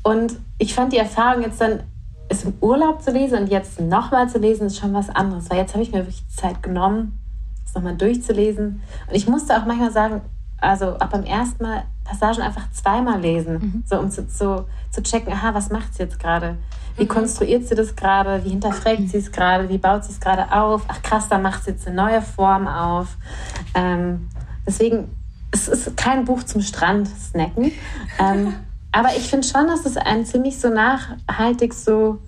[0.03, 1.84] Und ich fand die Erfahrung jetzt dann,
[2.28, 5.48] es im Urlaub zu lesen und jetzt nochmal zu lesen, ist schon was anderes.
[5.48, 7.20] Weil jetzt habe ich mir wirklich Zeit genommen,
[7.64, 8.82] es nochmal durchzulesen.
[9.07, 10.22] Und ich musste auch manchmal sagen,
[10.61, 13.84] also auch beim ersten Mal Passagen einfach zweimal lesen, mhm.
[13.86, 16.56] so um zu, zu, zu checken, aha, was macht sie jetzt gerade?
[16.96, 17.08] Wie mhm.
[17.08, 18.44] konstruiert sie das gerade?
[18.44, 19.68] Wie hinterfragt sie es gerade?
[19.68, 20.82] Wie baut sie es gerade auf?
[20.88, 23.16] Ach krass, da macht sie jetzt eine neue Form auf.
[23.74, 24.28] Ähm,
[24.66, 25.08] deswegen,
[25.52, 27.72] es ist kein Buch zum Strand snacken.
[28.18, 28.54] ähm,
[28.92, 32.18] aber ich finde schon, dass es einen ziemlich so nachhaltig so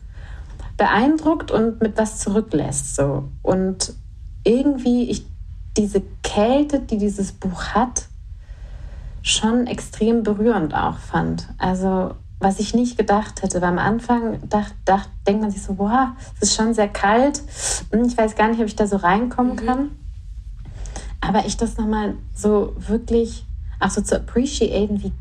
[0.76, 2.95] beeindruckt und mit was zurücklässt.
[2.95, 3.28] So.
[3.43, 3.95] Und
[4.45, 5.26] irgendwie, ich,
[5.76, 8.07] diese Kälte, die dieses Buch hat,
[9.23, 11.49] schon extrem berührend auch fand.
[11.59, 15.79] Also was ich nicht gedacht hätte, weil am Anfang dacht, dacht, denkt man sich so,
[15.79, 17.41] wow, es ist schon sehr kalt.
[17.93, 19.66] Hm, ich weiß gar nicht, ob ich da so reinkommen mhm.
[19.66, 19.91] kann.
[21.20, 23.47] Aber ich das nochmal so wirklich
[23.79, 25.12] auch so zu appreciaten, wie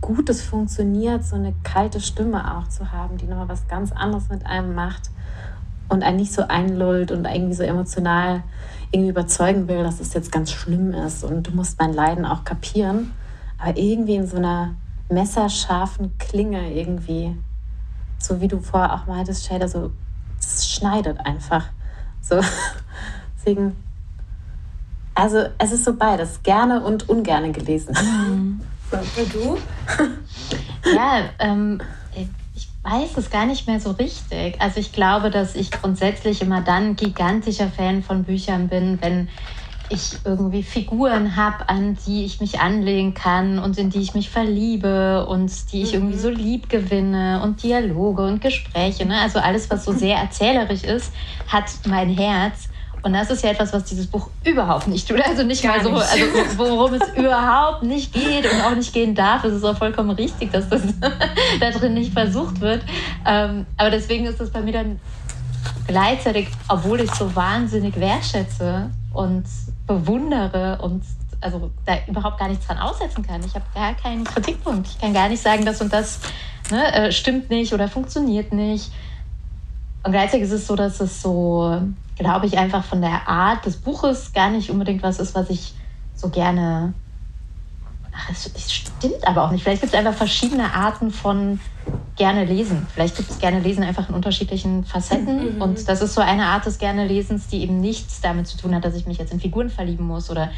[0.00, 4.28] gut es funktioniert, so eine kalte Stimme auch zu haben, die nochmal was ganz anderes
[4.28, 5.10] mit einem macht
[5.88, 8.42] und einen nicht so einlullt und irgendwie so emotional
[8.90, 12.44] irgendwie überzeugen will, dass es jetzt ganz schlimm ist und du musst mein Leiden auch
[12.44, 13.12] kapieren.
[13.58, 14.74] Aber irgendwie in so einer
[15.10, 17.36] messerscharfen Klinge irgendwie,
[18.18, 19.90] so wie du vorher auch meintest, Shader, so,
[20.38, 21.64] es schneidet einfach.
[22.22, 22.40] So,
[23.36, 23.76] deswegen,
[25.14, 27.94] also es ist so beides, gerne und ungerne gelesen.
[27.94, 28.60] Mhm.
[28.90, 28.96] So.
[29.20, 29.58] Und du?
[30.94, 31.78] ja, ähm,
[32.90, 34.60] weiß es gar nicht mehr so richtig.
[34.60, 39.28] Also ich glaube, dass ich grundsätzlich immer dann gigantischer Fan von Büchern bin, wenn
[39.90, 44.28] ich irgendwie Figuren habe, an die ich mich anlegen kann und in die ich mich
[44.28, 46.00] verliebe und die ich mhm.
[46.00, 49.06] irgendwie so lieb gewinne und Dialoge und Gespräche.
[49.06, 49.18] Ne?
[49.18, 51.14] Also alles, was so sehr erzählerisch ist,
[51.46, 52.68] hat mein Herz.
[53.02, 55.20] Und das ist ja etwas, was dieses Buch überhaupt nicht tut.
[55.20, 56.02] Also nicht Gar mal so, nicht.
[56.02, 56.24] also
[56.58, 59.44] worum es überhaupt nicht geht und auch nicht gehen darf.
[59.44, 60.82] Es ist auch vollkommen richtig, dass das
[61.60, 62.82] da drin nicht versucht wird.
[63.26, 65.00] Ähm, aber deswegen ist das bei mir dann
[65.86, 69.44] gleichzeitig, obwohl ich so wahnsinnig wertschätze und
[69.86, 71.02] bewundere und
[71.40, 73.40] also da überhaupt gar nichts dran aussetzen kann.
[73.44, 74.88] Ich habe gar keinen Kritikpunkt.
[74.88, 76.20] Ich kann gar nicht sagen, das und das
[76.70, 78.90] ne, äh, stimmt nicht oder funktioniert nicht.
[80.02, 81.80] Und gleichzeitig ist es so, dass es so
[82.18, 85.74] glaube ich, einfach von der Art des Buches gar nicht unbedingt was ist, was ich
[86.14, 86.94] so gerne
[88.18, 89.62] Ach, es, es stimmt aber auch nicht.
[89.62, 91.60] Vielleicht gibt es einfach verschiedene Arten von
[92.16, 92.86] gerne lesen.
[92.92, 95.54] Vielleicht gibt es gerne lesen einfach in unterschiedlichen Facetten.
[95.54, 95.62] Mhm.
[95.62, 98.74] Und das ist so eine Art des gerne Lesens, die eben nichts damit zu tun
[98.74, 100.50] hat, dass ich mich jetzt in Figuren verlieben muss oder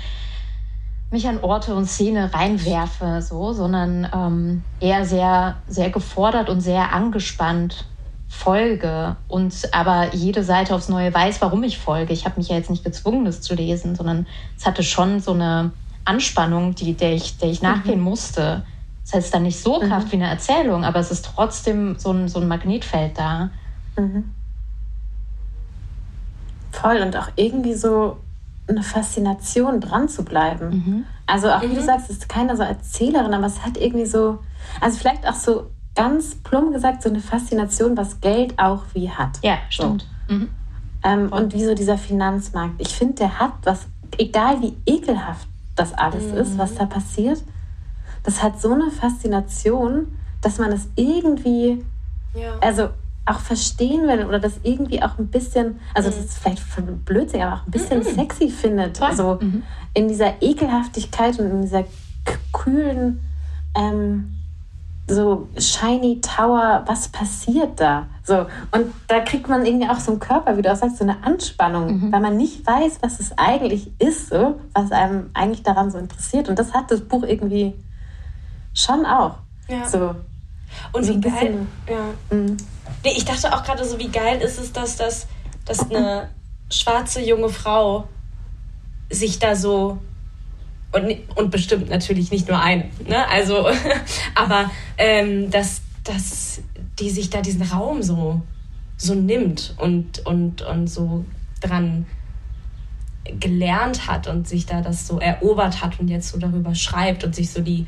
[1.10, 6.92] mich an Orte und Szene reinwerfe, so, sondern ähm, eher sehr, sehr gefordert und sehr
[6.92, 7.84] angespannt
[8.30, 12.12] folge und aber jede Seite aufs Neue weiß, warum ich folge.
[12.12, 14.26] Ich habe mich ja jetzt nicht gezwungen, das zu lesen, sondern
[14.56, 15.72] es hatte schon so eine
[16.04, 18.04] Anspannung, die, der, ich, der ich nachgehen mhm.
[18.04, 18.64] musste.
[19.04, 19.88] Das heißt dann nicht so mhm.
[19.88, 23.50] kraft wie eine Erzählung, aber es ist trotzdem so ein, so ein Magnetfeld da.
[23.98, 24.30] Mhm.
[26.70, 28.18] Voll und auch irgendwie so
[28.68, 30.70] eine Faszination dran zu bleiben.
[30.70, 31.04] Mhm.
[31.26, 31.84] Also auch wie du mhm.
[31.84, 34.38] sagst, es ist keiner so Erzählerin, aber es hat irgendwie so,
[34.80, 39.38] also vielleicht auch so ganz plump gesagt, so eine Faszination, was Geld auch wie hat.
[39.42, 40.06] Ja, stimmt.
[40.28, 40.34] So.
[40.34, 40.48] Mhm.
[41.02, 42.80] Ähm, und wie so dieser Finanzmarkt.
[42.80, 43.86] Ich finde, der hat was,
[44.18, 46.38] egal wie ekelhaft das alles mhm.
[46.38, 47.42] ist, was da passiert,
[48.22, 50.08] das hat so eine Faszination,
[50.42, 51.82] dass man es irgendwie,
[52.34, 52.58] ja.
[52.60, 52.90] also
[53.26, 56.14] auch verstehen will oder das irgendwie auch ein bisschen, also mhm.
[56.14, 58.04] das ist vielleicht blödsinn, aber auch ein bisschen mhm.
[58.04, 59.00] sexy findet.
[59.00, 59.62] Also mhm.
[59.94, 61.84] in dieser Ekelhaftigkeit und in dieser
[62.52, 63.20] kühlen,
[63.74, 64.36] ähm,
[65.10, 68.06] so shiny Tower, was passiert da?
[68.24, 71.04] So, und da kriegt man irgendwie auch so einen Körper, wie du auch sagst, so
[71.04, 72.12] eine Anspannung, mhm.
[72.12, 76.48] weil man nicht weiß, was es eigentlich ist, so, was einem eigentlich daran so interessiert.
[76.48, 77.74] Und das hat das Buch irgendwie
[78.72, 79.36] schon auch.
[79.68, 79.88] Ja.
[79.88, 80.14] So,
[80.92, 81.66] und so wie geil.
[81.88, 82.36] Ja.
[82.36, 82.56] Mhm.
[83.04, 85.26] Nee, ich dachte auch gerade so, wie geil ist es, dass, das,
[85.64, 86.28] dass eine
[86.70, 88.08] schwarze junge Frau
[89.10, 89.98] sich da so
[90.92, 93.28] und, und bestimmt natürlich nicht nur eine, ne?
[93.28, 93.68] Also,
[94.34, 96.62] aber ähm, dass, dass
[96.98, 98.42] die sich da diesen Raum so,
[98.96, 101.24] so nimmt und, und, und so
[101.60, 102.06] dran
[103.38, 107.34] gelernt hat und sich da das so erobert hat und jetzt so darüber schreibt und
[107.34, 107.86] sich so die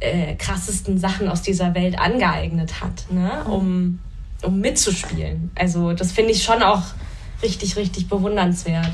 [0.00, 3.44] äh, krassesten Sachen aus dieser Welt angeeignet hat, ne?
[3.44, 4.00] um,
[4.42, 5.50] um mitzuspielen.
[5.54, 6.82] Also das finde ich schon auch
[7.42, 8.92] richtig, richtig bewundernswert.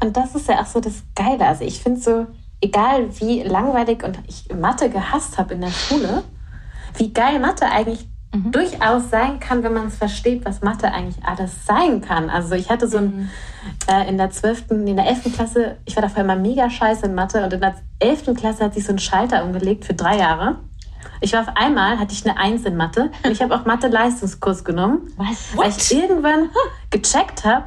[0.00, 1.46] Und das ist ja auch so das Geile.
[1.46, 2.26] Also ich finde so,
[2.60, 6.24] egal wie langweilig und ich Mathe gehasst habe in der Schule,
[6.96, 8.52] wie geil Mathe eigentlich mhm.
[8.52, 12.30] durchaus sein kann, wenn man es versteht, was Mathe eigentlich alles sein kann.
[12.30, 13.28] Also ich hatte so ein, mhm.
[13.88, 15.34] äh, in der 12., in der 11.
[15.34, 18.34] Klasse, ich war davor immer mega scheiße in Mathe und in der 11.
[18.36, 20.58] Klasse hat sich so ein Schalter umgelegt für drei Jahre.
[21.20, 24.64] Ich war auf einmal, hatte ich eine Eins in Mathe und ich habe auch Mathe-Leistungskurs
[24.64, 25.56] genommen, Was?
[25.56, 26.50] weil ich irgendwann
[26.90, 27.66] gecheckt habe,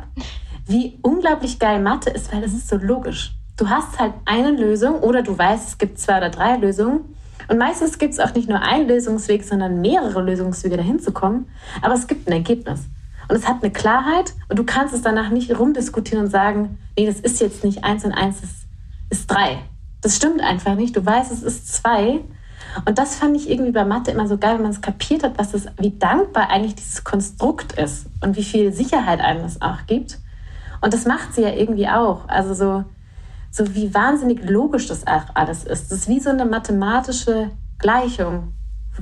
[0.67, 3.33] wie unglaublich geil Mathe ist, weil es ist so logisch.
[3.57, 7.15] Du hast halt eine Lösung oder du weißt, es gibt zwei oder drei Lösungen
[7.47, 11.47] und meistens gibt es auch nicht nur einen Lösungsweg, sondern mehrere Lösungswege dahin zu kommen.
[11.81, 12.81] Aber es gibt ein Ergebnis.
[13.27, 17.05] Und es hat eine Klarheit und du kannst es danach nicht rumdiskutieren und sagen, nee,
[17.05, 18.49] das ist jetzt nicht eins und eins, das
[19.09, 19.59] ist drei.
[20.01, 20.95] Das stimmt einfach nicht.
[20.95, 22.21] Du weißt, es ist zwei.
[22.85, 25.37] Und das fand ich irgendwie bei Mathe immer so geil, wenn man es kapiert hat,
[25.37, 29.85] was es, wie dankbar eigentlich dieses Konstrukt ist und wie viel Sicherheit einem das auch
[29.87, 30.19] gibt.
[30.79, 32.27] Und das macht sie ja irgendwie auch.
[32.27, 32.85] Also so,
[33.51, 35.91] so wie wahnsinnig logisch das alles ist.
[35.91, 38.53] Das ist wie so eine mathematische Gleichung,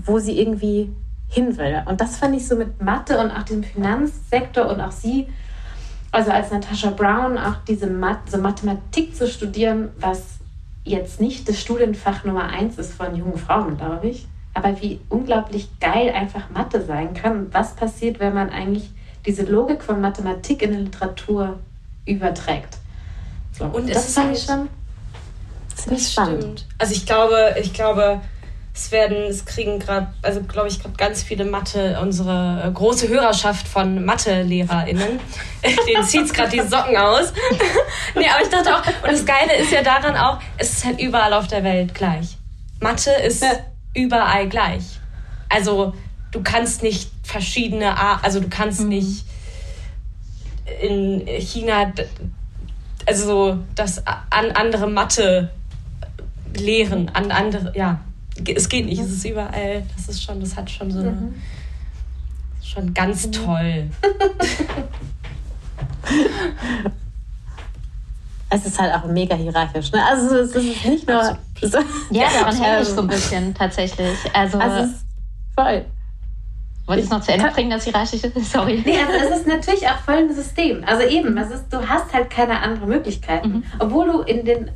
[0.06, 0.92] wo sie irgendwie
[1.28, 1.84] hin will.
[1.86, 5.28] Und das fand ich so mit Mathe und auch diesem Finanzsektor und auch sie,
[6.12, 10.40] also als Natascha Brown, auch diese Math so Mathematik zu studieren, was
[10.84, 14.28] jetzt nicht das Studienfach Nummer eins ist von jungen Frauen, glaube ich.
[14.56, 17.54] Aber wie unglaublich geil einfach Mathe sein kann.
[17.54, 18.90] Was passiert, wenn man eigentlich
[19.28, 21.60] diese Logik von Mathematik in die Literatur
[22.08, 22.79] überträgt?
[23.60, 23.66] So.
[23.66, 24.70] Und das fand ich schon
[25.76, 26.44] ziemlich spannend.
[26.44, 26.66] Stimmt.
[26.78, 28.22] Also ich glaube, ich glaube,
[28.74, 33.10] es werden, es kriegen gerade, also glaube ich, gerade ganz viele Mathe, unsere äh, große
[33.10, 35.20] Hörerschaft von Mathe-LehrerInnen,
[35.88, 37.34] denen zieht es gerade die Socken aus.
[38.16, 41.02] nee, aber ich dachte auch, und das Geile ist ja daran auch, es ist halt
[41.02, 42.38] überall auf der Welt gleich.
[42.80, 43.52] Mathe ist ja.
[43.94, 44.84] überall gleich.
[45.50, 45.94] Also
[46.32, 48.90] du kannst nicht verschiedene, also du kannst mhm.
[48.90, 49.26] nicht
[50.82, 51.92] in China
[53.10, 55.50] also so das an andere Mathe
[56.56, 58.00] lehren, an andere, ja,
[58.56, 61.34] es geht nicht, es ist überall, das ist schon, das hat schon so eine, mhm.
[62.64, 63.32] schon ganz mhm.
[63.32, 63.90] toll.
[68.52, 69.92] es ist halt auch mega hierarchisch.
[69.92, 70.06] Ne?
[70.06, 71.36] Also es ist nicht nur.
[71.62, 71.80] So,
[72.12, 74.18] ja, daran hänge ich so ein bisschen tatsächlich.
[74.34, 75.06] Also, also es ist
[75.56, 75.84] voll.
[76.90, 78.32] Wollte ich es noch zu Ende bringen, das hierarchische?
[78.42, 78.82] Sorry.
[78.84, 80.84] Nee, also es ist natürlich auch voll ein System.
[80.88, 83.50] Also eben, es ist, du hast halt keine andere Möglichkeiten.
[83.50, 83.64] Mhm.
[83.78, 84.72] Obwohl du in den,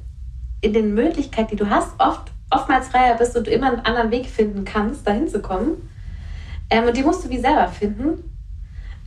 [0.61, 4.11] in den Möglichkeiten, die du hast, oft, oftmals freier bist und du immer einen anderen
[4.11, 5.89] Weg finden kannst, dahin zu kommen.
[6.69, 8.29] Ähm, und die musst du wie selber finden.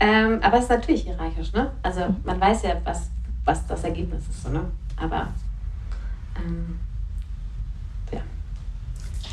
[0.00, 1.70] Ähm, aber es ist natürlich hierarchisch, ne?
[1.84, 2.16] Also mhm.
[2.24, 3.08] man weiß ja, was,
[3.44, 4.62] was das Ergebnis ist, so, ne?
[4.96, 5.28] Aber
[6.44, 6.80] ähm.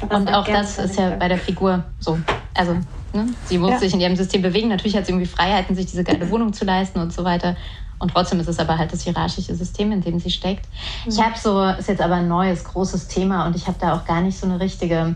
[0.10, 2.20] Und auch das ist ja bei der Figur so.
[2.54, 2.74] Also,
[3.14, 3.28] ne?
[3.46, 3.80] sie muss ja.
[3.80, 4.70] sich in ihrem System bewegen.
[4.70, 7.56] Natürlich hat sie irgendwie Freiheiten, sich diese geile Wohnung zu leisten und so weiter.
[8.00, 10.68] Und trotzdem ist es aber halt das hierarchische System, in dem sie steckt.
[11.06, 11.12] Mhm.
[11.12, 14.06] Ich habe so, ist jetzt aber ein neues, großes Thema und ich habe da auch
[14.06, 15.16] gar nicht so eine richtige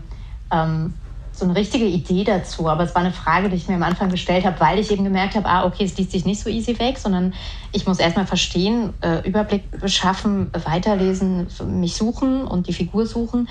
[0.50, 0.94] ähm,
[1.38, 4.10] so eine richtige Idee dazu, aber es war eine Frage, die ich mir am Anfang
[4.10, 6.78] gestellt habe, weil ich eben gemerkt habe, ah, okay, es liest sich nicht so easy
[6.80, 7.32] weg, sondern
[7.70, 13.48] ich muss erstmal verstehen, äh, Überblick beschaffen, weiterlesen, mich suchen und die Figur suchen,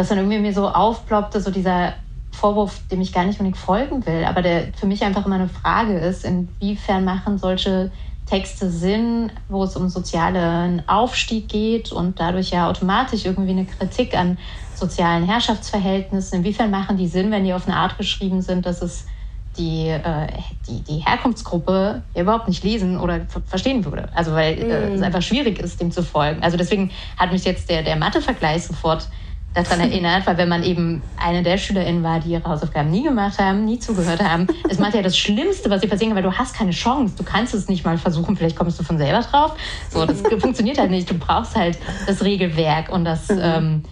[0.00, 1.92] dass dann irgendwie mir so aufploppte, so dieser
[2.30, 5.50] Vorwurf, dem ich gar nicht unbedingt folgen will, aber der für mich einfach immer eine
[5.50, 7.90] Frage ist, inwiefern machen solche
[8.24, 14.16] Texte Sinn, wo es um sozialen Aufstieg geht und dadurch ja automatisch irgendwie eine Kritik
[14.16, 14.38] an
[14.74, 16.38] sozialen Herrschaftsverhältnissen?
[16.38, 19.04] Inwiefern machen die Sinn, wenn die auf eine Art geschrieben sind, dass es
[19.58, 20.28] die, äh,
[20.66, 24.08] die, die Herkunftsgruppe überhaupt nicht lesen oder verstehen würde.
[24.14, 24.94] Also weil äh, mm.
[24.94, 26.42] es einfach schwierig ist, dem zu folgen.
[26.42, 29.06] Also deswegen hat mich jetzt der, der Mathe-Vergleich sofort
[29.54, 33.38] daran erinnert, weil wenn man eben eine der SchülerInnen war, die ihre Hausaufgaben nie gemacht
[33.38, 36.36] haben, nie zugehört haben, ist macht ja das Schlimmste, was sie passieren kann, weil du
[36.36, 37.14] hast keine Chance.
[37.16, 39.56] Du kannst es nicht mal versuchen, vielleicht kommst du von selber drauf.
[39.90, 41.10] So, das funktioniert halt nicht.
[41.10, 43.40] Du brauchst halt das Regelwerk und das, mhm.
[43.42, 43.82] ähm,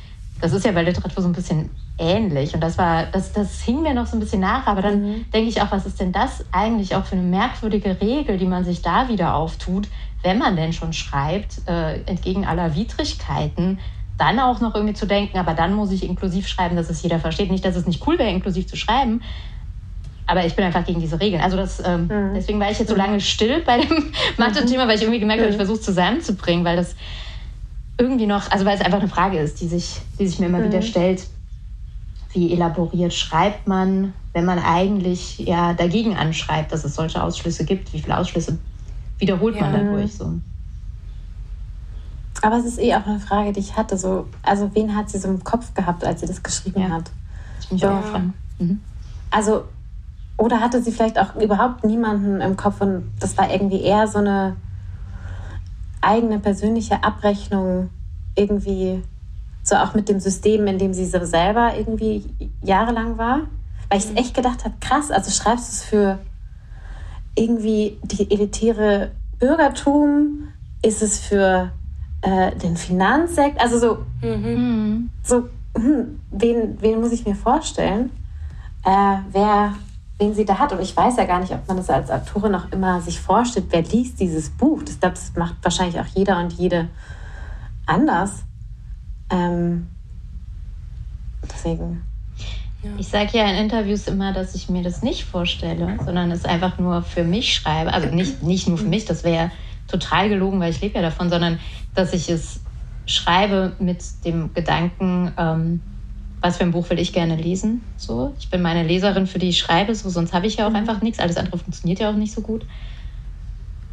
[0.41, 2.55] das ist ja bei Literatur so ein bisschen ähnlich.
[2.55, 4.67] Und das war, das, das hing mir noch so ein bisschen nach.
[4.67, 5.31] Aber dann mhm.
[5.33, 8.65] denke ich auch, was ist denn das eigentlich auch für eine merkwürdige Regel, die man
[8.65, 9.89] sich da wieder auftut,
[10.23, 13.79] wenn man denn schon schreibt, äh, entgegen aller Widrigkeiten,
[14.19, 17.21] dann auch noch irgendwie zu denken, aber dann muss ich inklusiv schreiben, dass es jeder
[17.21, 17.51] versteht.
[17.51, 19.23] Nicht, dass es nicht cool wäre, inklusiv zu schreiben,
[20.29, 21.43] aber ich bin einfach gegen diese Regeln.
[21.43, 22.35] Also das, ähm, mhm.
[22.35, 25.51] deswegen war ich jetzt so lange still bei dem Mathe-Thema, weil ich irgendwie gemerkt habe,
[25.51, 25.65] ich mhm.
[25.65, 26.95] versuche zusammenzubringen, weil das
[27.97, 30.59] irgendwie noch, also weil es einfach eine Frage ist, die sich, die sich mir immer
[30.59, 30.67] mhm.
[30.67, 31.27] wieder stellt.
[32.35, 37.93] Wie elaboriert schreibt man, wenn man eigentlich ja dagegen anschreibt, dass es solche Ausschlüsse gibt?
[37.95, 38.59] Wie viele Ausschlüsse
[39.19, 39.63] wiederholt ja.
[39.63, 40.35] man dadurch so?
[42.43, 43.97] Aber es ist eh auch eine Frage, die ich hatte.
[43.97, 46.91] So, also wen hat sie so im Kopf gehabt, als sie das geschrieben ja.
[46.91, 47.11] hat?
[47.61, 48.35] Ich mich so, auch fragen.
[48.59, 48.81] Mhm.
[49.31, 49.65] Also,
[50.37, 54.19] oder hatte sie vielleicht auch überhaupt niemanden im Kopf und das war irgendwie eher so
[54.19, 54.57] eine
[56.01, 57.91] eigene persönliche Abrechnung
[58.37, 59.03] irgendwie
[59.65, 62.25] so auch mit dem System, in dem sie so selber irgendwie
[62.63, 63.41] jahrelang war.
[63.91, 64.17] Weil ich mhm.
[64.17, 66.19] echt gedacht habe, krass, also schreibst du es für
[67.35, 70.49] irgendwie die elitäre Bürgertum?
[70.83, 71.73] Ist es für
[72.23, 73.63] äh, den Finanzsektor?
[73.63, 75.11] Also so, mhm.
[75.23, 78.11] so hm, wen, wen muss ich mir vorstellen,
[78.85, 79.75] äh, wer
[80.21, 80.73] den sie da hat.
[80.73, 83.67] Und ich weiß ja gar nicht, ob man das als Autorin noch immer sich vorstellt,
[83.71, 84.83] wer liest dieses Buch.
[84.83, 86.89] Das, das macht wahrscheinlich auch jeder und jede
[87.87, 88.43] anders.
[89.31, 89.87] Ähm,
[91.43, 92.03] deswegen.
[92.97, 96.79] Ich sage ja in Interviews immer, dass ich mir das nicht vorstelle, sondern es einfach
[96.79, 97.93] nur für mich schreibe.
[97.93, 99.51] Also nicht, nicht nur für mich, das wäre
[99.89, 101.59] total gelogen, weil ich lebe ja davon, sondern
[101.99, 102.61] dass ich es
[103.07, 105.81] schreibe mit dem Gedanken, ähm,
[106.41, 107.83] was für ein Buch will ich gerne lesen.
[107.97, 110.71] So, ich bin meine Leserin, für die ich schreibe, so, sonst habe ich ja auch
[110.71, 110.77] mhm.
[110.77, 111.19] einfach nichts.
[111.19, 112.65] Alles andere funktioniert ja auch nicht so gut.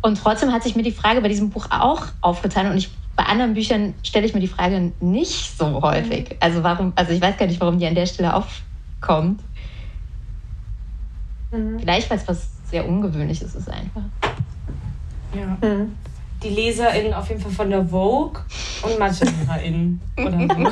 [0.01, 3.23] Und trotzdem hat sich mir die Frage bei diesem Buch auch aufgetan und ich bei
[3.23, 6.29] anderen Büchern stelle ich mir die Frage nicht so häufig.
[6.29, 6.37] Mhm.
[6.41, 9.41] Also warum, also ich weiß gar nicht, warum die an der Stelle aufkommt.
[11.51, 11.79] Mhm.
[11.79, 14.03] Vielleicht, weil es was sehr Ungewöhnliches ist einfach.
[15.33, 15.57] Ja.
[15.67, 15.95] Mhm
[16.45, 18.41] die LeserInnen auf jeden Fall von der Vogue
[18.83, 20.69] und MathelehrerInnen oder so.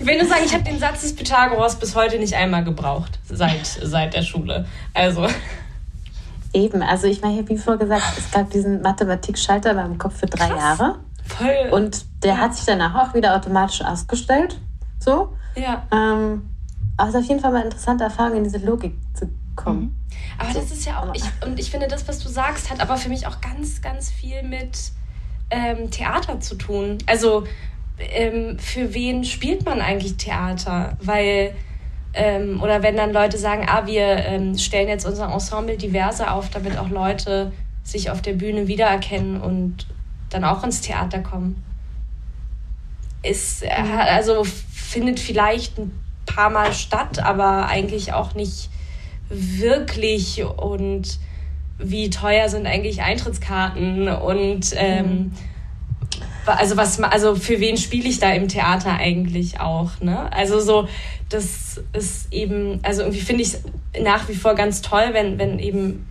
[0.00, 3.18] ich will nur sagen, ich habe den Satz des Pythagoras bis heute nicht einmal gebraucht,
[3.28, 4.66] seit, seit der Schule.
[4.94, 5.26] Also.
[6.54, 10.48] Eben, also ich meine, wie vorher gesagt, es gab diesen Mathematikschalter beim Kopf für drei
[10.48, 10.78] Krass.
[10.78, 10.98] Jahre.
[11.26, 11.68] Voll.
[11.72, 12.38] Und der ja.
[12.38, 14.58] hat sich danach auch wieder automatisch ausgestellt.
[14.98, 15.34] So.
[15.56, 15.86] Ja.
[15.92, 16.48] Ähm,
[16.96, 19.28] aber es ist auf jeden Fall mal eine interessante Erfahrung, in diese Logik zu
[19.58, 19.80] kommen.
[19.80, 19.94] Mhm.
[20.38, 22.96] Aber das ist ja auch, ich, und ich finde, das, was du sagst, hat aber
[22.96, 24.92] für mich auch ganz, ganz viel mit
[25.50, 26.98] ähm, Theater zu tun.
[27.06, 27.44] Also
[27.98, 30.96] ähm, für wen spielt man eigentlich Theater?
[31.02, 31.54] Weil,
[32.14, 36.50] ähm, oder wenn dann Leute sagen, ah, wir ähm, stellen jetzt unser Ensemble diverse auf,
[36.50, 37.52] damit auch Leute
[37.82, 39.86] sich auf der Bühne wiedererkennen und
[40.30, 41.62] dann auch ins Theater kommen.
[43.22, 45.90] Ist, äh, also findet vielleicht ein
[46.26, 48.70] paar Mal statt, aber eigentlich auch nicht
[49.30, 51.18] wirklich und
[51.78, 55.32] wie teuer sind eigentlich Eintrittskarten und ähm, mhm.
[56.46, 60.88] also was also für wen spiele ich da im Theater eigentlich auch ne also so
[61.28, 63.62] das ist eben also irgendwie finde ich es
[64.02, 66.06] nach wie vor ganz toll wenn wenn eben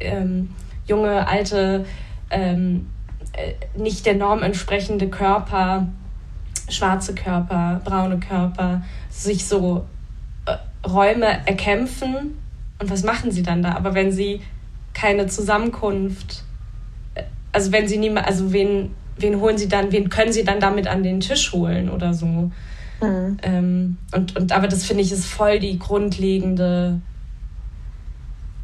[0.00, 0.50] ähm,
[0.86, 1.84] junge alte
[2.30, 2.88] ähm,
[3.32, 5.88] äh, nicht der Norm entsprechende Körper
[6.70, 9.84] schwarze Körper braune Körper sich so
[10.46, 10.56] äh,
[10.88, 12.38] Räume erkämpfen
[12.82, 13.76] und was machen sie dann da?
[13.76, 14.40] Aber wenn sie
[14.92, 16.42] keine Zusammenkunft,
[17.14, 17.22] äh,
[17.52, 20.88] also wenn sie niemand, also wen, wen holen sie dann, wen können sie dann damit
[20.88, 22.50] an den Tisch holen oder so?
[23.00, 23.36] Mhm.
[23.42, 27.00] Ähm, und, und aber das finde ich ist voll die grundlegende,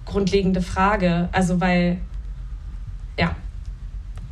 [0.05, 1.29] grundlegende Frage.
[1.31, 1.99] Also weil,
[3.17, 3.37] ja,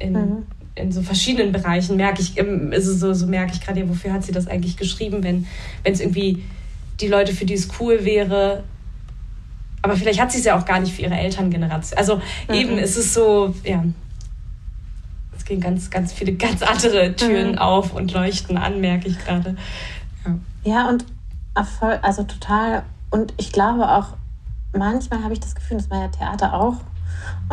[0.01, 0.47] in, mhm.
[0.75, 4.25] in so verschiedenen Bereichen merke ich, es so, so merke ich gerade, ja, wofür hat
[4.25, 5.47] sie das eigentlich geschrieben, wenn
[5.85, 6.43] es irgendwie
[7.01, 8.65] die Leute, für die es cool wäre,
[9.87, 11.97] aber vielleicht hat sie es ja auch gar nicht für ihre Elterngeneration.
[11.97, 12.17] Also
[12.49, 12.55] mhm.
[12.55, 13.85] eben ist es so, ja,
[15.37, 17.59] es gehen ganz, ganz viele ganz andere Türen mhm.
[17.59, 19.55] auf und leuchten an, merke ich gerade.
[20.25, 20.35] Ja.
[20.65, 21.05] ja, und
[22.03, 22.83] also total.
[23.11, 24.09] Und ich glaube auch,
[24.77, 26.79] manchmal habe ich das Gefühl, das war ja Theater auch,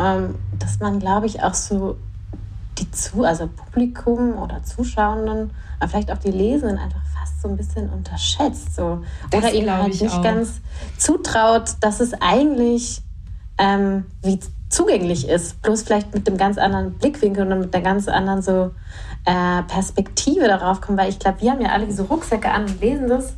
[0.00, 1.96] ähm, dass man, glaube ich, auch so
[2.78, 7.56] die zu, also Publikum oder Zuschauenden, aber vielleicht auch die Lesenden einfach fast so ein
[7.56, 8.74] bisschen unterschätzt.
[8.76, 9.02] So.
[9.34, 10.22] Oder ihnen halt nicht auch.
[10.22, 10.60] ganz
[10.98, 13.02] zutraut, dass es eigentlich
[13.58, 15.60] ähm, wie zugänglich ist.
[15.62, 18.72] Bloß vielleicht mit einem ganz anderen Blickwinkel und mit einer ganz anderen so
[19.24, 22.80] äh, Perspektive darauf kommen, weil ich glaube, wir haben ja alle diese Rucksäcke an und
[22.80, 23.34] lesen das.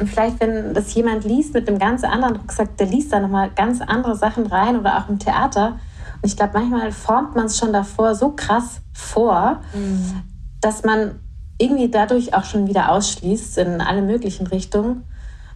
[0.00, 3.50] Und vielleicht, wenn das jemand liest mit einem ganz anderen Rucksack, der liest da nochmal
[3.54, 5.78] ganz andere Sachen rein oder auch im Theater.
[6.22, 10.22] Und ich glaube, manchmal formt man es schon davor so krass vor, mhm.
[10.60, 11.20] dass man
[11.58, 15.04] irgendwie dadurch auch schon wieder ausschließt in alle möglichen Richtungen.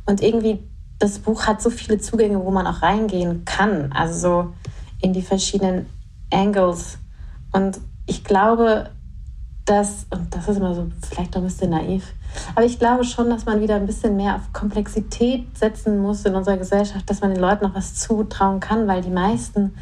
[0.05, 0.59] Und irgendwie
[0.98, 4.53] das Buch hat so viele Zugänge, wo man auch reingehen kann, also so
[5.00, 5.86] in die verschiedenen
[6.32, 6.98] Angles.
[7.53, 8.90] Und ich glaube,
[9.64, 12.14] dass, und das ist immer so vielleicht auch ein bisschen naiv,
[12.55, 16.34] aber ich glaube schon, dass man wieder ein bisschen mehr auf Komplexität setzen muss in
[16.34, 19.74] unserer Gesellschaft, dass man den Leuten noch was zutrauen kann, weil die meisten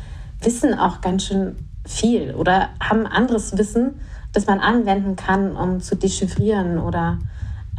[0.42, 1.56] wissen auch ganz schön
[1.86, 4.00] viel oder haben anderes Wissen
[4.32, 7.18] das man anwenden kann, um zu dechiffrieren oder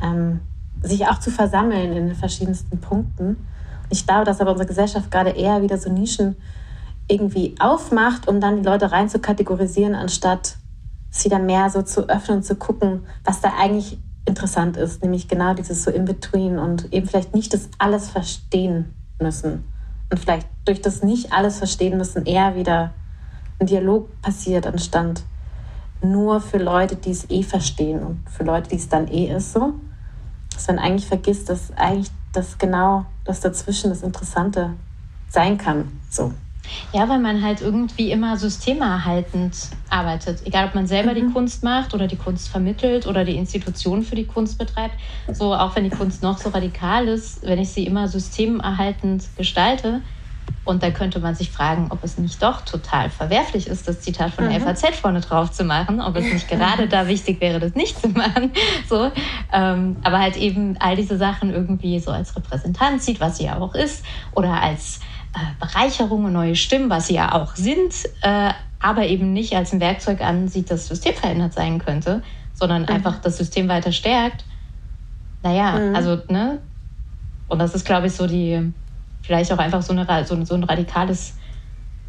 [0.04, 0.42] ähm,
[0.82, 3.38] sich auch zu versammeln in den verschiedensten Punkten.
[3.90, 6.36] Ich glaube, dass aber unsere Gesellschaft gerade eher wieder so Nischen
[7.08, 10.56] irgendwie aufmacht, um dann die Leute rein zu kategorisieren, anstatt
[11.12, 15.28] es wieder mehr so zu öffnen und zu gucken, was da eigentlich interessant ist, nämlich
[15.28, 19.66] genau dieses so in-between und eben vielleicht nicht das alles verstehen müssen.
[20.10, 22.94] Und vielleicht durch das nicht alles verstehen müssen eher wieder
[23.60, 25.24] ein Dialog passiert, anstatt
[26.02, 29.54] nur für Leute, die es eh verstehen und für Leute, die es dann eh ist
[29.54, 29.74] so.
[30.54, 34.72] Dass man eigentlich vergisst, dass eigentlich das genau das dazwischen das Interessante
[35.30, 35.92] sein kann.
[36.10, 36.34] So.
[36.94, 39.56] Ja, weil man halt irgendwie immer systemerhaltend
[39.90, 40.46] arbeitet.
[40.46, 41.16] Egal, ob man selber mhm.
[41.16, 44.96] die Kunst macht oder die Kunst vermittelt oder die Institution für die Kunst betreibt.
[45.34, 50.02] So, auch wenn die Kunst noch so radikal ist, wenn ich sie immer systemerhaltend gestalte,
[50.64, 54.32] und da könnte man sich fragen, ob es nicht doch total verwerflich ist, das Zitat
[54.32, 54.64] von der mhm.
[54.64, 58.10] FAZ vorne drauf zu machen, ob es nicht gerade da wichtig wäre, das nicht zu
[58.10, 58.52] machen.
[58.88, 59.12] So,
[59.54, 63.58] ähm, aber halt eben all diese Sachen irgendwie so als Repräsentant sieht, was sie ja
[63.58, 65.00] auch ist, oder als
[65.34, 69.72] äh, Bereicherung und neue Stimmen, was sie ja auch sind, äh, aber eben nicht als
[69.72, 72.22] ein Werkzeug ansieht, das System verändert sein könnte,
[72.54, 72.90] sondern mhm.
[72.90, 74.46] einfach das System weiter stärkt.
[75.44, 75.96] Naja, mhm.
[75.96, 76.60] also, ne?
[77.48, 78.74] Und das ist, glaube ich, so die
[79.22, 81.36] vielleicht auch einfach so, eine, so, so ein radikales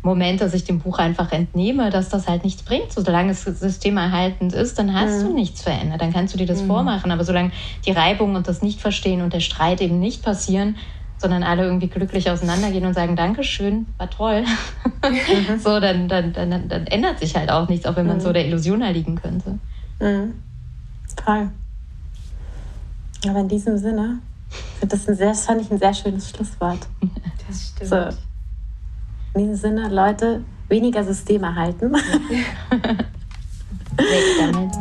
[0.03, 2.93] Moment, dass ich dem Buch einfach entnehme, dass das halt nichts bringt.
[2.93, 5.29] Solange es systemerhaltend ist, dann hast mhm.
[5.29, 6.01] du nichts verändert.
[6.03, 6.67] Dann kannst du dir das mhm.
[6.67, 7.13] vormachen.
[7.13, 7.53] Aber solange
[7.87, 10.77] die Reibung und das Nichtverstehen und der Streit eben nicht passieren,
[11.19, 14.43] sondern alle irgendwie glücklich auseinandergehen und sagen, Dankeschön, war toll.
[15.05, 15.59] Mhm.
[15.61, 18.35] so, dann, dann, dann, dann, ändert sich halt auch nichts, auch wenn man so mhm.
[18.35, 19.61] der Illusion erliegen könnte.
[20.01, 20.35] Mhm.
[21.15, 21.49] Toll.
[23.29, 24.19] Aber in diesem Sinne
[24.81, 26.87] das, ein sehr, das fand ich ein sehr schönes Schlusswort.
[27.47, 27.91] Das stimmt.
[27.91, 27.97] So.
[29.35, 31.93] In diesem Sinne, Leute, weniger System erhalten.
[31.93, 32.03] Weg
[34.39, 34.73] damit.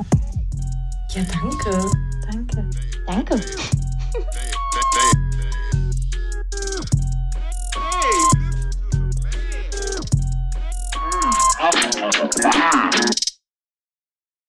[1.11, 1.91] Ja, danke.
[2.31, 2.69] Danke.
[3.05, 3.35] Danke.
[11.59, 13.21] Hey.